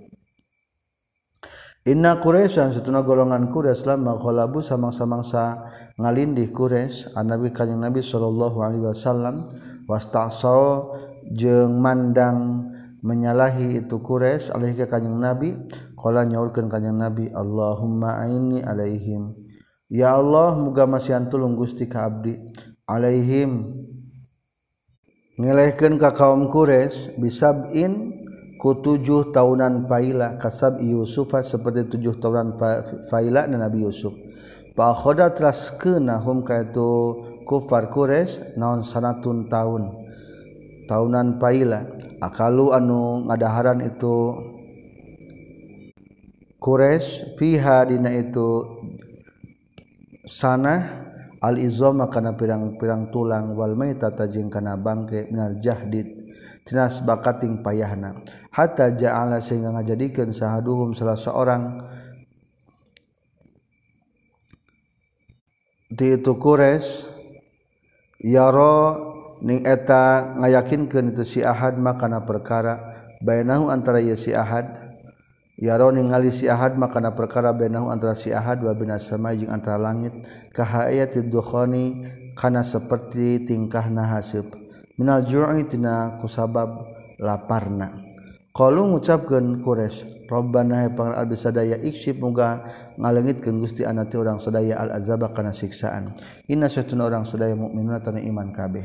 Inna 1.82 2.22
Quraisyan 2.22 2.70
setuna 2.70 3.02
golongan 3.02 3.50
Quraisy 3.50 3.90
lama 3.90 4.14
khalabu 4.14 4.62
samang-samangsa 4.62 5.66
ngalindih 5.98 6.54
Quraisy 6.54 7.10
annabi 7.18 7.50
kanjeng 7.50 7.82
Nabi 7.82 7.98
sallallahu 7.98 8.62
alaihi 8.62 8.86
wasallam 8.86 9.50
wastasau 9.90 10.94
jeung 11.34 11.82
mandang 11.82 12.70
menyalahi 13.02 13.82
itu 13.82 13.98
Quraisy 13.98 14.54
alaihi 14.54 14.78
ka 14.78 14.94
kanjing 14.94 15.18
Nabi. 15.18 15.58
Qala 15.98 16.22
nyaulkeun 16.22 16.70
kanjing 16.70 16.94
Nabi 16.94 17.34
Allahumma 17.34 18.22
aini 18.22 18.62
alaihim. 18.62 19.34
Ya 19.90 20.14
Allah 20.14 20.54
muga 20.54 20.86
masihan 20.86 21.26
tulung 21.26 21.58
Gusti 21.58 21.90
ka 21.90 22.06
abdi. 22.06 22.38
Alaihim. 22.86 23.74
Ngelehkeun 25.34 25.98
ka 25.98 26.14
kaum 26.14 26.46
Quraisy 26.46 27.18
bisabin 27.18 28.21
ku 28.62 28.78
tujuh 28.78 29.34
tahunan 29.34 29.90
Faila 29.90 30.38
kasab 30.38 30.78
Yusufa 30.78 31.42
seperti 31.42 31.98
tujuh 31.98 32.22
tahunan 32.22 32.54
Faila 33.10 33.50
dan 33.50 33.58
Nabi 33.58 33.82
Yusuf. 33.82 34.14
Pak 34.78 35.02
Khoda 35.02 35.34
teras 35.34 35.74
ke 35.74 35.98
nahum 35.98 36.46
kaitu 36.46 37.18
kufar 37.42 37.90
kures 37.90 38.38
naon 38.54 38.86
sanatun 38.86 39.50
tahun 39.50 39.90
tahunan 40.86 41.42
Faila. 41.42 41.90
Akalu 42.22 42.70
anu 42.70 43.26
ngadaharan 43.26 43.82
itu 43.82 44.30
kures 46.62 47.34
fiha 47.34 47.82
dina 47.90 48.14
itu 48.14 48.62
sana 50.22 51.02
al 51.42 51.58
izoma 51.58 52.06
kana 52.06 52.38
pirang-pirang 52.38 53.10
tulang 53.10 53.58
wal 53.58 53.74
maita 53.74 54.14
tajing 54.14 54.46
kana 54.46 54.78
bangke 54.78 55.26
minal 55.34 55.58
jahdid 55.58 56.21
tinas 56.66 57.02
bakating 57.02 57.60
payahna. 57.62 58.22
Hatta 58.54 58.92
ja'ala 58.94 59.42
sehingga 59.42 59.74
ngajadikeun 59.74 60.30
sahaduhum 60.30 60.94
salah 60.94 61.18
seorang. 61.18 61.82
Di 65.92 66.16
itu 66.16 66.32
Quraisy 66.40 67.12
yaro 68.24 68.76
ning 69.44 69.60
eta 69.66 70.32
ngayakinkeun 70.40 71.12
itu 71.12 71.24
si 71.26 71.40
Ahad 71.44 71.76
makana 71.76 72.24
perkara. 72.24 72.80
Bainahu 73.22 73.68
antara 73.68 74.00
ye 74.00 74.16
si 74.16 74.32
Ahad 74.32 74.72
yaro 75.60 75.92
ningali 75.92 76.32
si 76.32 76.48
Ahad 76.48 76.80
makana 76.80 77.12
perkara. 77.12 77.52
Bainahu 77.52 77.92
antara 77.92 78.16
si 78.16 78.32
Ahad 78.32 78.64
wa 78.64 78.72
bina 78.72 78.96
sama 78.96 79.36
jeung 79.36 79.52
antara 79.52 79.76
langit. 79.76 80.16
Ka 80.54 80.88
dukhani 81.28 82.08
kana 82.32 82.64
seperti 82.64 83.44
tingkah 83.44 83.92
nahasib 83.92 84.61
minal 84.96 85.24
ju'i 85.24 85.64
kusabab 86.20 86.88
laparna. 87.22 88.12
Kalau 88.52 88.84
ngucapkan 88.92 89.64
Quraisy 89.64 90.28
Rabbana 90.32 90.84
hay 90.84 90.90
pangeran 90.96 91.28
abdi 91.28 91.36
sadaya 91.36 91.76
iksib 91.76 92.24
muga 92.24 92.64
ngalengitkeun 92.96 93.60
Gusti 93.60 93.84
ana 93.84 94.08
orang 94.08 94.36
urang 94.36 94.38
sadaya 94.40 94.80
al 94.80 94.96
azaba 94.96 95.28
kana 95.28 95.52
siksaan. 95.52 96.16
Inna 96.48 96.72
satuna 96.72 97.04
urang 97.04 97.28
sadaya 97.28 97.52
mukminuna 97.52 98.00
tanu 98.00 98.20
iman 98.20 98.48
kabeh. 98.52 98.84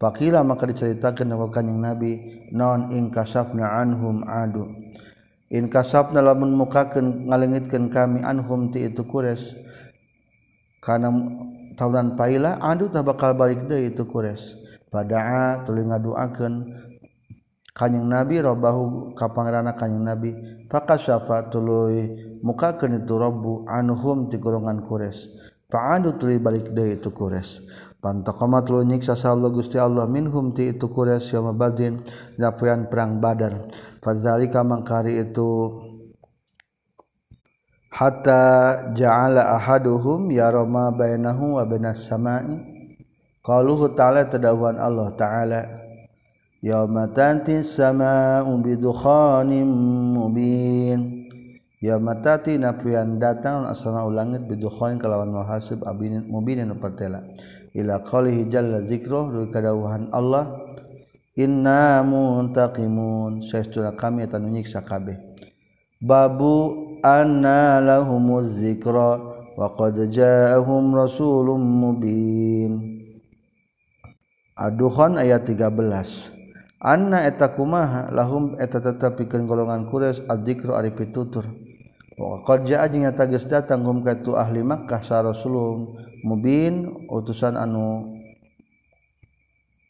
Pakila 0.00 0.40
maka 0.40 0.64
diceritakan 0.64 1.36
ku 1.36 1.48
kanjing 1.52 1.80
Nabi 1.84 2.12
non 2.52 2.96
in 2.96 3.12
kasafna 3.12 3.76
anhum 3.76 4.24
adu. 4.24 4.72
In 5.52 5.68
kasafna 5.68 6.24
lamun 6.24 6.56
mukakeun 6.56 7.28
ngalengitkeun 7.28 7.92
kami 7.92 8.24
anhum 8.24 8.72
ti 8.72 8.88
itu 8.88 9.04
kures 9.04 9.52
karena 10.80 11.12
tahunan 11.76 12.16
paila 12.16 12.56
adu 12.60 12.88
tak 12.88 13.04
bakal 13.04 13.36
balik 13.36 13.68
deui 13.68 13.92
itu 13.92 14.04
kures 14.08 14.65
pada 14.88 15.62
tuli 15.66 15.82
ngaduaken 15.84 16.52
kanyeng 17.76 18.08
nabi 18.08 18.40
robahu 18.40 19.12
kapangrana 19.12 19.76
kanyeng 19.76 20.04
nabi 20.04 20.30
fakasyafa 20.72 21.52
tuluy 21.52 22.12
mukakeun 22.40 23.04
itu 23.04 23.14
robbu 23.14 23.68
anhum 23.68 24.32
ti 24.32 24.40
golongan 24.40 24.86
kures 24.86 25.34
fa'adu 25.68 26.16
tuluy 26.16 26.38
balik 26.40 26.72
deui 26.72 26.96
itu 26.96 27.12
kures 27.12 27.60
pantaqama 28.06 28.62
tuluy 28.62 28.86
nyiksa 28.86 29.18
Allah 29.26 29.50
Gusti 29.50 29.82
Allah 29.82 30.06
minhum 30.06 30.54
ti 30.54 30.70
itu 30.70 30.86
kures 30.86 31.26
yauma 31.34 31.50
badrin 31.50 31.98
dapoean 32.38 32.86
perang 32.86 33.18
badar. 33.18 33.66
Fadzalika 33.98 34.62
mangkari 34.62 35.18
itu 35.18 35.82
hatta 37.90 38.44
ja'ala 38.94 39.58
ahaduhum 39.58 40.30
yarama 40.30 40.94
bainahu 40.94 41.58
wa 41.58 41.66
bainas 41.66 42.06
sama'i. 42.06 42.75
Qaluhu 43.46 43.94
ta'ala 43.94 44.26
tadawan 44.26 44.82
Allah 44.82 45.14
ta'ala. 45.14 45.62
Yauma 46.58 47.14
tanti 47.14 47.62
samaa'u 47.62 48.50
bidukhanin 48.58 49.70
mubin. 50.18 51.30
Yauma 51.78 52.18
tati 52.18 52.58
napian 52.58 53.22
datang 53.22 53.70
asana 53.70 54.02
langit 54.10 54.50
bidukhanin 54.50 54.98
kalawan 54.98 55.30
muhasib 55.30 55.86
abin 55.86 56.26
mubin 56.26 56.66
anu 56.66 56.74
pertela 56.82 57.22
ila 57.70 58.02
qalihi 58.02 58.50
jalla 58.50 58.82
zikruh 58.82 59.30
dari 59.30 59.46
kadawuhan 59.54 60.10
Allah. 60.10 60.66
Inna 61.38 62.02
muntaqimun. 62.02 63.46
Saestuna 63.46 63.94
kami 63.94 64.26
eta 64.26 64.42
nu 64.42 64.50
nyiksa 64.50 64.82
kabeh 64.82 65.36
babu 66.00 67.00
anna 67.00 67.80
lahumuz 67.80 68.60
zikra 68.60 69.16
wa 69.56 69.66
qad 69.72 69.96
ja'ahum 70.12 70.92
rasulun 70.92 71.60
mubin 71.60 73.05
aduhon 74.56 75.20
ayat 75.20 75.44
13 75.44 76.32
anna 76.80 77.28
eta 77.28 77.52
kumaha 77.52 78.08
lahum 78.08 78.56
eta 78.56 78.80
tetap 78.80 79.20
pikeun 79.20 79.44
golongan 79.44 79.88
Quraisy 79.88 80.24
adzikru 80.28 80.72
ari 80.72 80.92
pitutur. 80.92 81.44
Wa 82.16 82.40
qad 82.48 82.64
jaa 82.64 82.88
jeung 82.88 83.04
tagis 83.12 83.44
datang 83.44 83.84
hum 83.84 84.00
ka 84.00 84.16
tu 84.16 84.32
ahli 84.32 84.64
Makkah 84.64 85.04
sa 85.04 85.20
Rasulun. 85.20 86.00
Mubin 86.24 87.04
utusan 87.12 87.60
anu 87.60 88.16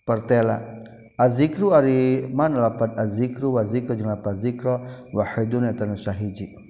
pertela 0.02 0.82
azzikru 1.14 1.70
ari 1.70 2.26
man 2.26 2.58
lapat 2.58 2.98
azzikru 2.98 3.54
wa 3.54 3.62
zikru 3.62 3.94
jeung 3.94 4.10
lapat 4.10 4.42
zikra 4.42 4.82
wahidun 5.14 5.70
eta 5.70 5.86
nu 5.86 5.94
sahiji. 5.94 6.65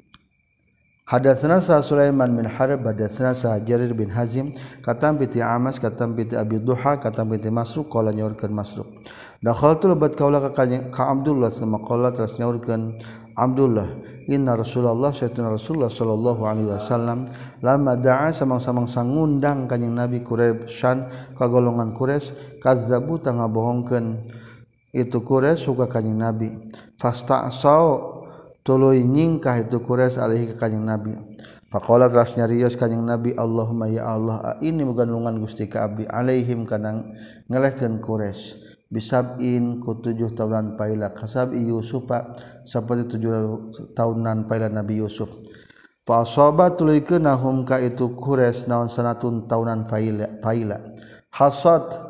Hadatsana 1.06 1.62
sa 1.62 1.78
Sulaiman 1.86 2.34
bin 2.34 2.50
Harb 2.50 2.82
hadatsana 2.82 3.30
sa 3.30 3.62
Jarir 3.62 3.94
bin 3.94 4.10
Hazim 4.10 4.58
katam 4.82 5.22
piti 5.22 5.38
Amas 5.38 5.78
katam 5.78 6.18
piti 6.18 6.34
Abi 6.34 6.58
Duha 6.58 6.98
katam 6.98 7.30
piti 7.30 7.46
Masruq 7.46 7.86
qala 7.86 8.10
nyaurkeun 8.10 8.50
Masruq. 8.50 9.06
Dakhaltu 9.38 9.86
lebat 9.86 10.18
kaula 10.18 10.42
ka 10.42 10.66
ka 10.66 11.02
Abdullah 11.14 11.54
sama 11.54 11.78
qala 11.78 12.10
terus 12.10 12.34
nyaurkeun 12.42 12.98
Abdullah. 13.38 13.86
Inna 14.26 14.58
Rasulullah 14.58 15.14
sayyidina 15.14 15.46
Rasulullah 15.46 15.94
sallallahu 15.94 16.42
alaihi 16.42 16.74
wasallam 16.74 17.30
lama 17.62 17.94
da'a 17.94 18.34
samang-samang 18.34 18.90
sangundang 18.90 19.70
kanjing 19.70 19.94
Nabi 19.94 20.26
Quraisyan 20.26 21.06
ka 21.38 21.46
golongan 21.46 21.94
Quraisy 21.94 22.58
kazzabu 22.58 23.22
tanga 23.22 23.46
bohongkeun 23.46 24.26
itu 24.90 25.22
Quraisy 25.22 25.70
suka 25.70 25.86
kanjing 25.86 26.18
Nabi. 26.18 26.50
Fasta'sau 26.98 28.15
tulu 28.66 28.90
nyingkah 28.90 29.62
itu 29.62 29.78
Quraisy 29.78 30.18
alaihi 30.18 30.50
ke 30.50 30.54
kanjing 30.58 30.82
Nabi. 30.82 31.14
Faqala 31.70 32.10
rasnya 32.10 32.50
rios 32.50 32.74
kanjing 32.74 33.06
Nabi 33.06 33.30
Allahumma 33.38 33.86
ya 33.86 34.10
Allah 34.10 34.58
ini 34.58 34.82
mugandungan 34.82 35.38
Gusti 35.38 35.70
ka 35.70 35.86
abdi 35.86 36.02
alaihim 36.10 36.66
kana 36.66 37.14
ngelehkeun 37.46 38.02
Quraisy 38.02 38.66
bisabin 38.86 39.82
ku 39.82 39.98
tujuh 39.98 40.38
tahunan 40.38 40.78
paila 40.78 41.10
kasab 41.10 41.50
Yusufa 41.58 42.38
seperti 42.62 43.18
tujuh 43.18 43.30
tahunan 43.94 44.46
paila 44.46 44.70
Nabi 44.70 45.02
Yusuf. 45.02 45.30
Fasoba 46.06 46.70
tuluy 46.78 47.02
nahum 47.18 47.66
ka 47.66 47.82
itu 47.82 48.14
Quraisy 48.14 48.70
naon 48.70 48.86
sanatun 48.86 49.50
tahunan 49.50 49.90
paila 49.90 50.38
paila. 50.38 50.78
Hasad 51.34 52.05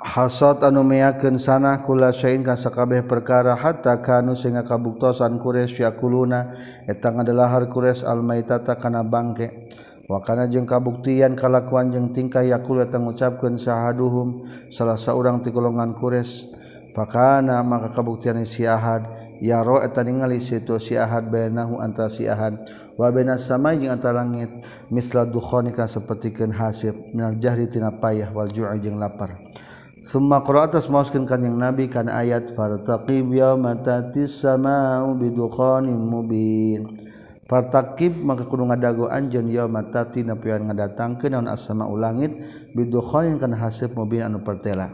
hasot 0.00 0.64
anu 0.64 0.80
meyakeun 0.80 1.36
sana 1.36 1.84
kula 1.84 2.08
sain 2.16 2.40
ka 2.40 2.56
sakabeh 2.56 3.04
perkara 3.04 3.52
hatta 3.52 4.00
kanu 4.00 4.32
sehingga 4.32 4.64
kabuktosan 4.64 5.36
Quraisy 5.36 5.84
yakuluna. 5.84 6.56
Eta 6.88 7.12
ngadalahar 7.12 7.68
Quraisy 7.68 8.08
almaitata 8.08 8.80
kana 8.80 9.04
bangke. 9.04 9.68
Wa 10.10 10.18
kana 10.24 10.50
jeung 10.50 10.66
kabuktian 10.66 11.38
kalakuan 11.38 11.92
jeung 11.94 12.10
tingkah 12.10 12.42
yakul 12.42 12.82
eta 12.82 12.98
ngucapkeun 12.98 13.60
sahaduhum 13.60 14.42
salah 14.74 14.98
saurang 14.98 15.44
ti 15.44 15.54
golongan 15.54 15.94
Quraisy 15.94 16.50
fakana 16.90 17.62
maka 17.62 17.94
kabuktian 17.94 18.40
si 18.48 18.66
Ahad. 18.66 19.06
Ya 19.40 19.64
ro 19.64 19.80
eta 19.80 20.04
ningali 20.04 20.36
situ 20.36 20.76
si 20.82 21.00
Ahad 21.00 21.32
bainahu 21.32 21.80
anta 21.80 22.08
si 22.12 22.28
Ahad. 22.28 22.60
Wa 22.96 23.08
bainas 23.08 23.46
samai 23.46 23.80
jeung 23.80 23.92
antara 23.92 24.20
langit. 24.20 24.50
Misla 24.92 25.24
dukhani 25.28 25.72
kana 25.76 25.88
sapertikeun 25.88 26.52
hasib. 26.56 26.96
Minal 27.12 27.36
jahri 27.40 27.68
tina 27.68 27.92
payah 27.94 28.32
wal 28.32 28.52
ju'i 28.52 28.80
jeung 28.80 29.00
lapar. 29.00 29.49
Summa 30.10 30.42
Qura 30.42 30.66
atas 30.66 30.90
mauskeun 30.90 31.22
kanjing 31.22 31.54
Nabi 31.54 31.86
kana 31.86 32.18
ayat 32.18 32.50
fartaqib 32.58 33.30
yaumatatis 33.30 34.42
samaa'u 34.42 35.14
bidukhanin 35.14 35.94
mubin. 35.94 37.06
Fartaqib 37.46 38.18
maka 38.18 38.42
kudu 38.42 38.66
ngadago 38.66 39.06
anjeun 39.06 39.46
yaumatati 39.46 40.26
napian 40.26 40.66
ngadatangkeun 40.66 41.30
naon 41.30 41.46
as-samaa'u 41.46 41.94
langit 41.94 42.42
bidukhanin 42.74 43.38
kana 43.38 43.54
hasib 43.62 43.94
mubin 43.94 44.26
anu 44.26 44.42
pertela. 44.42 44.90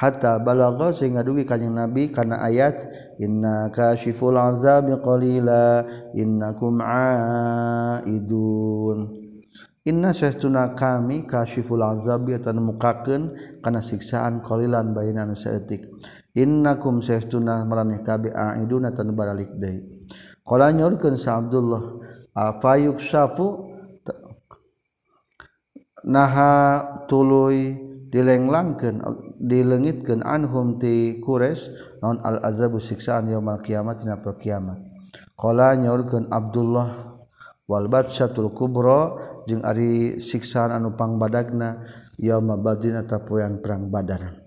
Hatta 0.00 0.40
balagha 0.40 0.96
sehingga 0.96 1.20
dugi 1.20 1.44
kanjing 1.44 1.76
Nabi 1.76 2.08
kana 2.08 2.40
ayat 2.40 2.88
inna 3.20 3.68
kashiful 3.68 4.32
azabi 4.32 4.96
qalila 4.96 5.84
innakum 6.16 6.80
aidun. 8.00 8.08
Inna 9.84 10.16
syahtuna 10.16 10.72
kami 10.72 11.28
kasyiful 11.28 11.84
azabi 11.84 12.32
atau 12.32 12.56
mukakeun 12.56 13.36
kana 13.60 13.84
siksaan 13.84 14.40
qalilan 14.40 14.96
bayna 14.96 15.28
anu 15.28 15.36
saeutik. 15.36 15.84
Innakum 16.32 17.04
syahtuna 17.04 17.68
maraneh 17.68 18.00
kabe 18.00 18.32
aiduna 18.32 18.96
tan 18.96 19.12
baralik 19.12 19.52
deui. 19.60 20.08
Qala 20.40 20.72
nyorkeun 20.72 21.20
sa 21.20 21.36
Abdullah 21.36 22.00
afayuk 22.32 22.96
syafu 22.96 23.76
naha 26.08 27.04
tuluy 27.04 27.76
dilenglangkeun 28.08 29.04
dilengitkeun 29.36 30.24
anhum 30.24 30.80
ti 30.80 31.20
kures 31.20 31.68
naon 32.00 32.24
al 32.24 32.40
azabu 32.40 32.80
siksaan 32.80 33.28
yaumul 33.28 33.60
kiamat 33.60 34.00
dina 34.00 34.16
kiamat. 34.16 34.80
Qala 35.36 35.76
nyorkeun 35.76 36.32
Abdullah 36.32 37.13
walbat 37.64 38.12
syatul 38.12 38.52
kubro 38.52 39.20
jeung 39.48 39.64
ari 39.64 40.20
siksaan 40.20 40.72
anupang 40.72 41.16
badagna 41.16 41.84
ya 42.20 42.40
badrin 42.40 43.00
eta 43.00 43.20
perang 43.24 43.88
badar. 43.88 44.44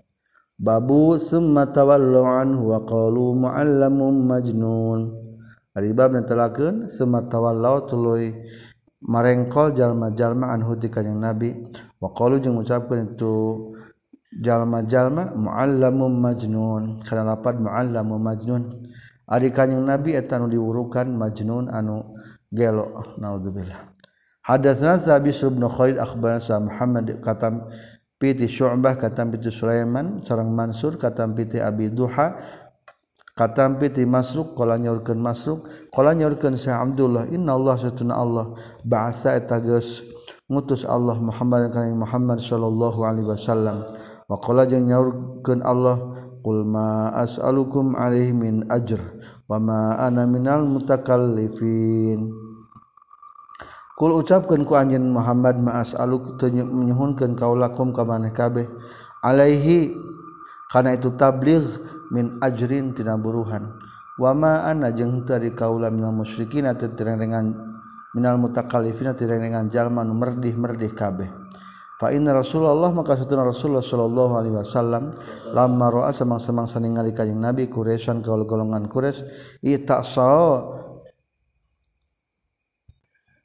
Babu 0.58 1.14
summa 1.22 1.70
tawalluan 1.70 2.58
wa 2.58 2.82
qalu 2.82 3.30
muallamun 3.46 4.26
majnun. 4.26 5.14
Ari 5.78 5.94
bab 5.94 6.10
netelakeun 6.10 6.90
summa 6.90 7.30
tawallau 7.30 7.86
tuluy 7.86 8.34
marengkol 8.98 9.70
jalma-jalma 9.78 10.50
anhu 10.50 10.74
ti 10.74 10.90
kanjing 10.90 11.22
nabi. 11.22 11.54
Wa 12.02 12.10
qalu 12.10 12.42
jeung 12.42 12.58
ngucapkeun 12.58 13.14
itu 13.14 13.34
jalma-jalma 14.42 15.30
muallamun 15.38 16.18
majnun. 16.18 17.06
Kana 17.06 17.22
lapad 17.22 17.62
muallamun 17.62 18.18
majnun. 18.18 18.62
Ari 19.30 19.54
kanjing 19.54 19.86
nabi 19.86 20.18
eta 20.18 20.42
nu 20.42 20.50
diwurukan 20.50 21.06
majnun 21.14 21.70
anu 21.70 22.17
gelo 22.52 23.16
naudzubillah 23.20 23.92
hadatsana 24.44 25.00
sabi 25.00 25.32
subnu 25.32 25.68
khalid 25.68 26.00
akhbarana 26.00 26.40
sa 26.40 26.56
muhammad 26.60 27.20
katam 27.20 27.68
piti 28.16 28.48
syu'bah 28.48 28.96
katam 28.96 29.30
piti 29.30 29.52
sulaiman 29.52 30.24
sareng 30.24 30.50
mansur 30.50 30.96
katam 30.96 31.36
piti 31.36 31.60
abi 31.60 31.92
duha 31.92 32.40
katam 33.38 33.78
piti 33.78 34.02
masruk 34.02 34.58
qala 34.58 34.74
nyaurkeun 34.74 35.22
masruk 35.22 35.70
qala 35.94 36.16
nyaurkeun 36.16 36.58
sa 36.58 36.82
abdullah 36.82 37.30
inna 37.30 37.54
allah 37.54 37.78
satuna 37.78 38.18
allah 38.18 38.58
ba'atha 38.82 39.38
eta 39.38 39.62
geus 39.62 40.02
ngutus 40.50 40.82
allah 40.82 41.14
muhammad 41.20 41.70
kana 41.70 41.92
muhammad 41.92 42.40
sallallahu 42.40 43.04
alaihi 43.04 43.28
wasallam. 43.28 43.84
Wa 44.28 44.40
qala 44.40 44.64
jeung 44.64 44.88
nyaurkeun 44.88 45.60
allah 45.60 45.96
qul 46.42 46.64
ma 46.64 47.12
as'alukum 47.14 47.94
alaihi 47.94 48.32
min 48.32 48.64
ajr 48.72 49.00
wama 49.48 49.96
ana 49.96 50.28
minal 50.28 50.68
mutakallifin. 50.68 52.30
Kul 53.98 54.14
ucapkeun 54.14 54.62
ku 54.62 54.78
anjeun 54.78 55.10
Muhammad 55.10 55.58
ma'as 55.58 55.96
aluk 55.98 56.38
tunjuk 56.38 56.70
nyuhunkeun 56.70 57.34
kaulakum 57.34 57.90
ka 57.90 58.06
maneh 58.06 58.30
kabeh. 58.30 58.70
Alaihi 59.26 59.90
kana 60.70 60.94
itu 60.94 61.10
tabligh 61.18 61.66
min 62.14 62.38
ajrin 62.38 62.94
tina 62.94 63.18
buruhan. 63.18 63.74
Wama 64.20 64.62
ana 64.62 64.94
jeung 64.94 65.26
teu 65.26 65.42
kaula 65.50 65.90
minal 65.90 66.14
musyrikin 66.14 66.70
teu 66.78 66.94
tirengan 66.94 67.58
minal 68.14 68.38
mutakallifin 68.38 69.10
tirengan 69.18 69.66
jalma 69.66 70.06
nu 70.06 70.14
merdih-merdih 70.14 70.94
kabeh. 70.94 71.30
Fa 71.98 72.14
inna 72.14 72.30
Rasulullah 72.30 72.94
maka 72.94 73.18
satuna 73.18 73.42
Rasulullah 73.42 73.82
sallallahu 73.82 74.32
alaihi 74.38 74.54
wasallam 74.54 75.18
lamma 75.50 75.90
ra'a 75.90 76.14
samang-samang 76.14 76.70
ningali 76.78 77.10
kanjing 77.10 77.42
Nabi 77.42 77.66
Quraisyan 77.66 78.22
ka 78.22 78.38
golongan 78.38 78.86
Quraisy 78.86 79.26
itasa 79.66 80.62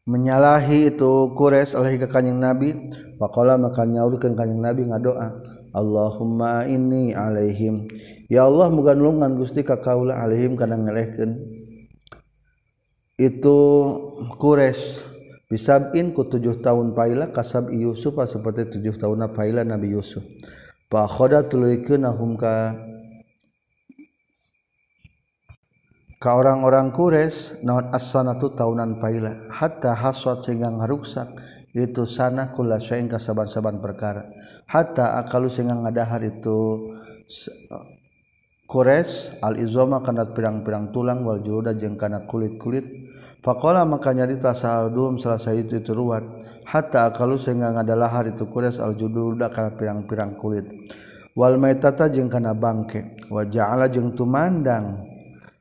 menyalahi 0.06 0.94
itu 0.94 1.34
Quraisy 1.34 1.74
alaihi 1.74 1.98
ka 2.06 2.14
kanjing 2.14 2.38
Nabi. 2.38 2.94
Faqala 3.18 3.58
maka 3.58 3.90
nyaurkeun 3.90 4.38
kanjing 4.38 4.62
Nabi 4.62 4.86
ngadoa 4.86 5.34
Allahumma 5.74 6.70
inni 6.70 7.18
alaihim. 7.18 7.90
Ya 8.30 8.46
Allah 8.46 8.70
muga 8.70 8.94
nulungan 8.94 9.34
Gusti 9.34 9.66
ka 9.66 9.82
kaula 9.82 10.22
alaihim 10.22 10.54
kana 10.54 10.78
ngelehkeun. 10.78 11.42
Itu 13.18 13.58
Quraisy. 14.38 15.13
Bisabin 15.54 16.18
ku 16.18 16.26
tujuh 16.26 16.66
tahun 16.66 16.98
paila 16.98 17.30
kasab 17.30 17.70
Yusuf 17.70 18.18
seperti 18.26 18.74
tujuh 18.74 18.98
tahun 18.98 19.30
paila 19.38 19.62
Nabi 19.62 19.94
Yusuf. 19.94 20.26
Pak 20.90 21.06
khoda 21.14 21.46
tuluikeun 21.46 22.02
nahum 22.02 22.34
ka 22.34 22.74
orang-orang 26.26 26.90
kures 26.90 27.54
naon 27.62 27.94
as-sanatu 27.94 28.58
tahunan 28.58 28.98
paila 28.98 29.54
hatta 29.54 29.94
haswat 29.94 30.42
sehingga 30.42 30.74
ngaruksak 30.74 31.30
itu 31.78 32.02
sana 32.10 32.50
kula 32.50 32.82
syai'in 32.82 33.06
kasaban-saban 33.06 33.78
perkara 33.78 34.34
hatta 34.66 35.22
akalu 35.22 35.54
sehingga 35.54 35.78
ngadahar 35.78 36.26
itu 36.26 36.90
kures 38.66 39.36
al-izoma 39.44 40.00
kana 40.02 40.30
pirang-pirang 40.32 40.90
tulang 40.96 41.22
wal 41.22 41.40
juluda 41.40 41.76
jeung 41.78 42.00
kana 42.00 42.24
kulit-kulit. 42.24 43.12
Faqala 43.44 43.84
maka 43.84 44.16
nyarita 44.16 44.56
sahadum 44.56 45.20
salah 45.20 45.40
itu 45.52 45.84
teruat 45.84 46.24
hatta 46.64 47.12
akalu 47.12 47.36
sehingga 47.36 47.76
ngadalahar 47.76 48.32
itu 48.32 48.48
kures 48.48 48.80
al-juluda 48.80 49.52
kana 49.52 49.76
pirang-pirang 49.76 50.40
kulit. 50.40 50.64
Wal 51.36 51.60
maitata 51.60 52.08
jeung 52.08 52.32
kana 52.32 52.56
bangke. 52.56 53.20
Wa 53.28 53.44
ja'ala 53.44 53.92
jeung 53.92 54.16
tumandang. 54.16 55.12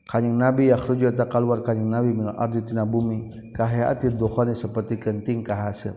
Kanjing 0.02 0.36
nabi 0.36 0.68
yakhruju 0.68 1.14
ta 1.16 1.24
kaluar 1.24 1.64
kanjing 1.64 1.88
nabi 1.88 2.12
min 2.12 2.28
ardi 2.36 2.60
tina 2.62 2.84
bumi. 2.84 3.50
Kahayati 3.56 4.12
dukhani 4.14 4.52
seperti 4.52 5.00
kenting 5.00 5.42
kahasil 5.42 5.96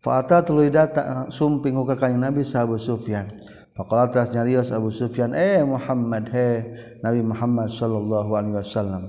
fa 0.00 0.24
ata 0.24 0.40
tuluy 0.40 0.72
datang 0.72 1.28
sumping 1.28 1.76
ka 1.84 1.92
kanjing 1.92 2.24
nabi 2.24 2.40
sahabat 2.40 2.80
Sufyan. 2.80 3.28
Faqala 3.80 4.12
tas 4.12 4.28
nyarios 4.28 4.68
Abu 4.76 4.92
Sufyan, 4.92 5.32
"Eh 5.32 5.64
Muhammad, 5.64 6.28
he 6.36 6.68
Nabi 7.00 7.24
Muhammad 7.24 7.72
sallallahu 7.72 8.28
alaihi 8.36 8.60
wasallam. 8.60 9.08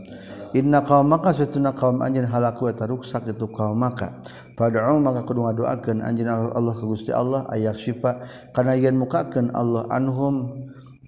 Inna 0.55 0.79
qaumaka 0.79 1.35
satuna 1.35 1.75
qaum 1.75 1.99
anjeun 1.99 2.23
halaku 2.23 2.71
eta 2.71 2.87
ruksak 2.87 3.27
itu 3.27 3.51
qaumaka. 3.51 4.23
Fad'u 4.55 4.95
maka 5.03 5.27
kudu 5.27 5.43
ngadoakeun 5.43 5.99
anjeun 5.99 6.55
Allah 6.55 6.71
ka 6.71 6.87
Gusti 6.87 7.11
Allah 7.11 7.51
ayak 7.51 7.75
syifa 7.75 8.23
kana 8.55 8.79
yen 8.79 8.95
mukakeun 8.95 9.51
Allah 9.51 9.91
anhum 9.91 10.55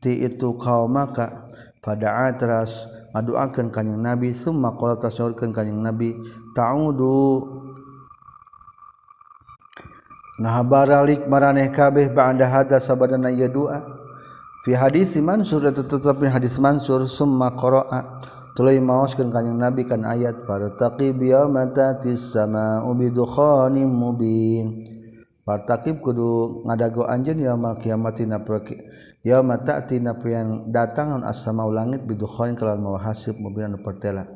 ti 0.04 0.28
itu 0.28 0.60
qaumaka. 0.60 1.48
Fada'a 1.80 2.36
teras 2.36 2.92
ngadoakeun 3.16 3.72
kanjing 3.72 4.04
Nabi, 4.04 4.36
summa 4.36 4.76
qala 4.76 5.00
tas 5.00 5.16
nyaurkeun 5.16 5.56
kanjing 5.56 5.80
Nabi, 5.80 6.20
ta'udu 6.52 7.63
nahabaralik 10.44 11.24
maraneh 11.32 11.72
kabeh 11.72 12.12
ba'da 12.12 12.44
hadza 12.44 12.84
sabadana 12.84 13.32
ya 13.32 13.48
doa 13.48 13.80
fi 14.68 14.76
hadis 14.76 15.16
Mansur 15.24 15.64
eta 15.64 15.84
tetep 15.84 16.20
hadis 16.28 16.60
Mansur 16.60 17.08
summa 17.08 17.56
qara'a. 17.56 18.32
Tuluy 18.54 18.78
maoskeun 18.78 19.34
kanjing 19.34 19.58
Nabi 19.58 19.82
kan 19.82 20.06
ayat 20.06 20.46
fartaqib 20.46 21.18
yaumatatis 21.18 22.38
samaa'u 22.38 22.94
bidukhanim 22.94 23.90
mubin. 23.90 24.78
Partakib 25.42 26.00
kudu 26.00 26.62
ngadago 26.64 27.04
anjeun 27.10 27.42
ya 27.42 27.52
yaumul 27.52 27.76
kiamat 27.82 28.16
dina 28.16 28.38
mata 28.40 29.82
ta'tina 29.82 30.16
pian 30.22 30.70
datang 30.70 31.26
as-sama'u 31.26 31.74
langit 31.74 32.06
bidukhanin 32.06 32.54
kalawan 32.54 32.80
mawa 32.80 33.02
hasib 33.02 33.36
mubin 33.42 33.74
anu 33.74 33.82
pertela. 33.82 34.30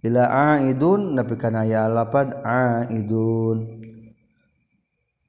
Ila 0.00 0.56
aidun 0.56 1.12
napi 1.12 1.36
kana 1.36 1.68
ya 1.68 1.86
lapad 1.92 2.40
aidun. 2.42 3.87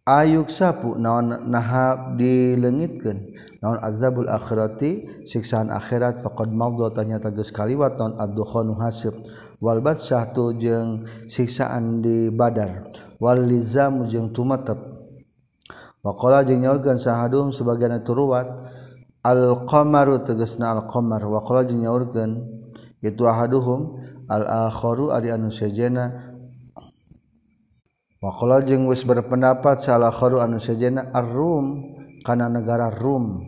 ayuk 0.09 0.49
sapu 0.49 0.97
naon 0.97 1.45
nahab 1.45 2.17
dilengitkeun? 2.17 3.37
Naon 3.61 3.77
azabul 3.85 4.25
akhirati 4.25 5.21
siksaan 5.29 5.69
akhirat. 5.69 6.25
Faqad 6.25 6.49
madha 6.49 6.89
tanya 6.89 7.21
tegas 7.21 7.53
kaliwat 7.53 8.01
naon 8.01 8.17
ad-dukhanu 8.17 8.73
hasib. 8.81 9.13
Wal 9.61 9.85
batsah 9.85 10.33
tu 10.33 10.57
jeung 10.57 11.05
siksaan 11.29 12.01
di 12.01 12.33
badar. 12.33 12.89
Wal 13.21 13.45
lizam 13.45 14.09
jeung 14.09 14.33
tumatep. 14.33 14.81
Waqala 16.01 16.41
jeung 16.47 16.63
nyaurkeun 16.63 16.97
sahadum 16.97 17.51
sebagian 17.51 17.99
turuwat 18.01 18.47
al 19.21 19.67
qamaru 19.69 20.23
tegasna 20.25 20.73
al 20.73 20.87
qamar. 20.89 21.21
Waqala 21.27 21.67
jeung 21.67 21.83
nyaurkeun 21.83 22.39
itu 23.03 23.23
ahaduhum 23.27 23.99
al 24.31 24.71
akharu 24.71 25.11
ari 25.11 25.33
anu 25.33 25.51
sejena 25.51 26.28
Wakola 28.19 28.59
jeung 28.67 28.91
wis 28.91 29.07
berpendapat 29.07 29.79
salah 29.79 30.11
khoru 30.11 30.43
anu 30.43 30.59
sejena 30.59 31.07
Ar-Rum 31.15 31.95
kana 32.27 32.51
negara 32.51 32.91
Rum. 32.91 33.39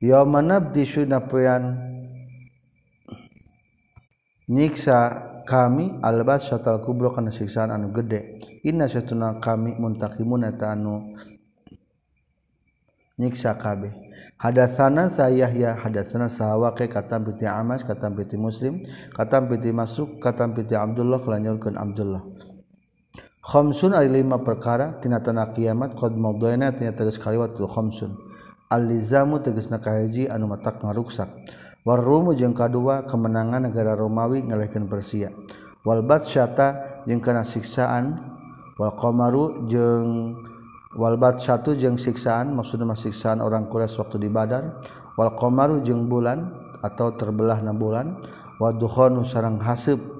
Yauma 0.00 0.40
nabdi 0.40 0.88
sunapoyan 0.88 1.76
nyiksa 4.48 5.28
kami 5.44 6.00
albat 6.00 6.40
syatal 6.40 6.80
kubro 6.80 7.12
kana 7.12 7.28
siksaan 7.28 7.68
anu 7.68 7.92
gede. 7.92 8.40
Inna 8.64 8.88
satuna 8.88 9.36
kami 9.36 9.76
muntakimuna 9.76 10.56
ta 10.56 10.72
anu 10.72 11.12
nyiksa 13.20 13.60
kabeh. 13.60 13.92
Hadatsana 14.40 15.12
sa 15.12 15.28
Yahya, 15.28 15.76
hadatsana 15.76 16.32
sa 16.32 16.56
Waqi 16.56 16.88
katam 16.88 17.28
piti 17.28 17.44
Amas, 17.44 17.84
katam 17.84 18.16
piti 18.16 18.40
Muslim, 18.40 18.80
katam 19.12 19.52
piti 19.52 19.68
Masruk, 19.68 20.16
katam 20.16 20.56
piti 20.56 20.72
Abdullah 20.72 21.20
kelanjutkeun 21.20 21.76
Abdullah. 21.76 22.24
khamsun 23.40 23.96
ari 23.96 24.08
lima 24.20 24.40
perkara 24.40 25.00
tina 25.00 25.20
tanah 25.20 25.56
kiamat 25.56 25.96
qad 25.96 26.12
mawdaina 26.12 26.76
tina 26.76 26.92
tegas 26.92 27.16
kaliwat 27.16 27.56
tu 27.56 27.64
khomsun. 27.64 28.16
Al-lizamu 28.70 29.42
tegasna 29.42 29.82
kahiji 29.82 30.30
anu 30.30 30.46
matak 30.46 30.78
ngaruksak. 30.78 31.26
Warrumu 31.82 32.36
jeung 32.36 32.54
kadua 32.54 33.02
kemenangan 33.08 33.66
negara 33.66 33.96
Romawi 33.96 34.46
ngalehkeun 34.46 34.86
Persia. 34.86 35.32
Wal 35.82 36.04
batsyata 36.04 37.02
jeung 37.08 37.24
kana 37.24 37.42
siksaan 37.42 38.14
wal 38.76 38.94
qamaru 38.94 39.66
jeung 39.66 40.36
wal 40.94 41.16
batsyatu 41.16 41.74
jeung 41.74 41.96
siksaan 41.96 42.52
maksudna 42.52 42.84
mah 42.84 43.00
siksaan 43.00 43.40
orang 43.40 43.66
Quraisy 43.66 43.96
waktu 43.98 44.16
di 44.22 44.28
Badar. 44.28 44.84
Wal 45.16 45.34
qamaru 45.34 45.80
jeung 45.82 46.06
bulan 46.06 46.52
atau 46.84 47.16
terbelahna 47.16 47.74
bulan 47.74 48.20
wa 48.60 48.70
dukhanu 48.70 49.24
sareng 49.24 49.58
hasib 49.58 50.19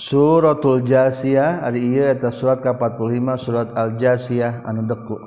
suratul 0.00 0.80
Jasiyah 0.80 1.60
ari 1.60 1.92
ieu 1.92 2.08
eta 2.08 2.32
surat 2.32 2.64
ka-45 2.64 3.36
surat 3.36 3.68
Al-Jasiyah 3.76 4.64
anu 4.64 4.88
deku. 4.88 5.20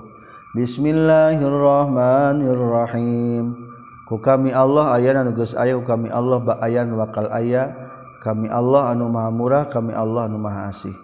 Bismillahirrahmanirrahim. 0.58 3.54
Ku 4.10 4.18
kami 4.18 4.50
Allah 4.50 4.98
ayana 4.98 5.22
anu 5.22 5.38
geus 5.38 5.54
aya 5.54 5.78
kami 5.78 6.10
Allah 6.10 6.42
ba 6.42 6.58
ayan 6.66 6.90
wakal 6.98 7.30
aya 7.30 7.70
kami 8.26 8.50
Allah 8.50 8.90
anu 8.90 9.14
maha 9.14 9.30
murah 9.30 9.70
kami 9.70 9.94
Allah 9.94 10.26
anu 10.26 10.42
maha 10.42 10.74
asih. 10.74 10.98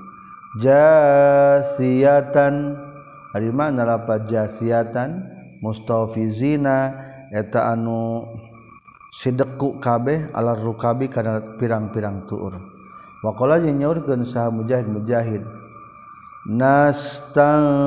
Jasiyatan 0.57 2.73
ari 3.37 3.53
mana 3.53 3.85
lapat 3.85 4.25
jasiyatan? 4.25 5.37
Mustafizina 5.59 6.95
eta 7.35 7.75
anu 7.75 8.23
sideku 9.13 9.77
kabeh 9.77 10.33
alar 10.33 10.57
rukabi 10.57 11.05
kana 11.11 11.59
pirang-pirang 11.61 12.25
tuur. 12.25 12.78
Wakola 13.19 13.59
yang 13.59 13.83
nyaurkeun 13.83 14.23
saha 14.23 14.47
mujahid 14.47 14.87
mujahid. 14.87 15.43
Nastangsihu 16.47 17.83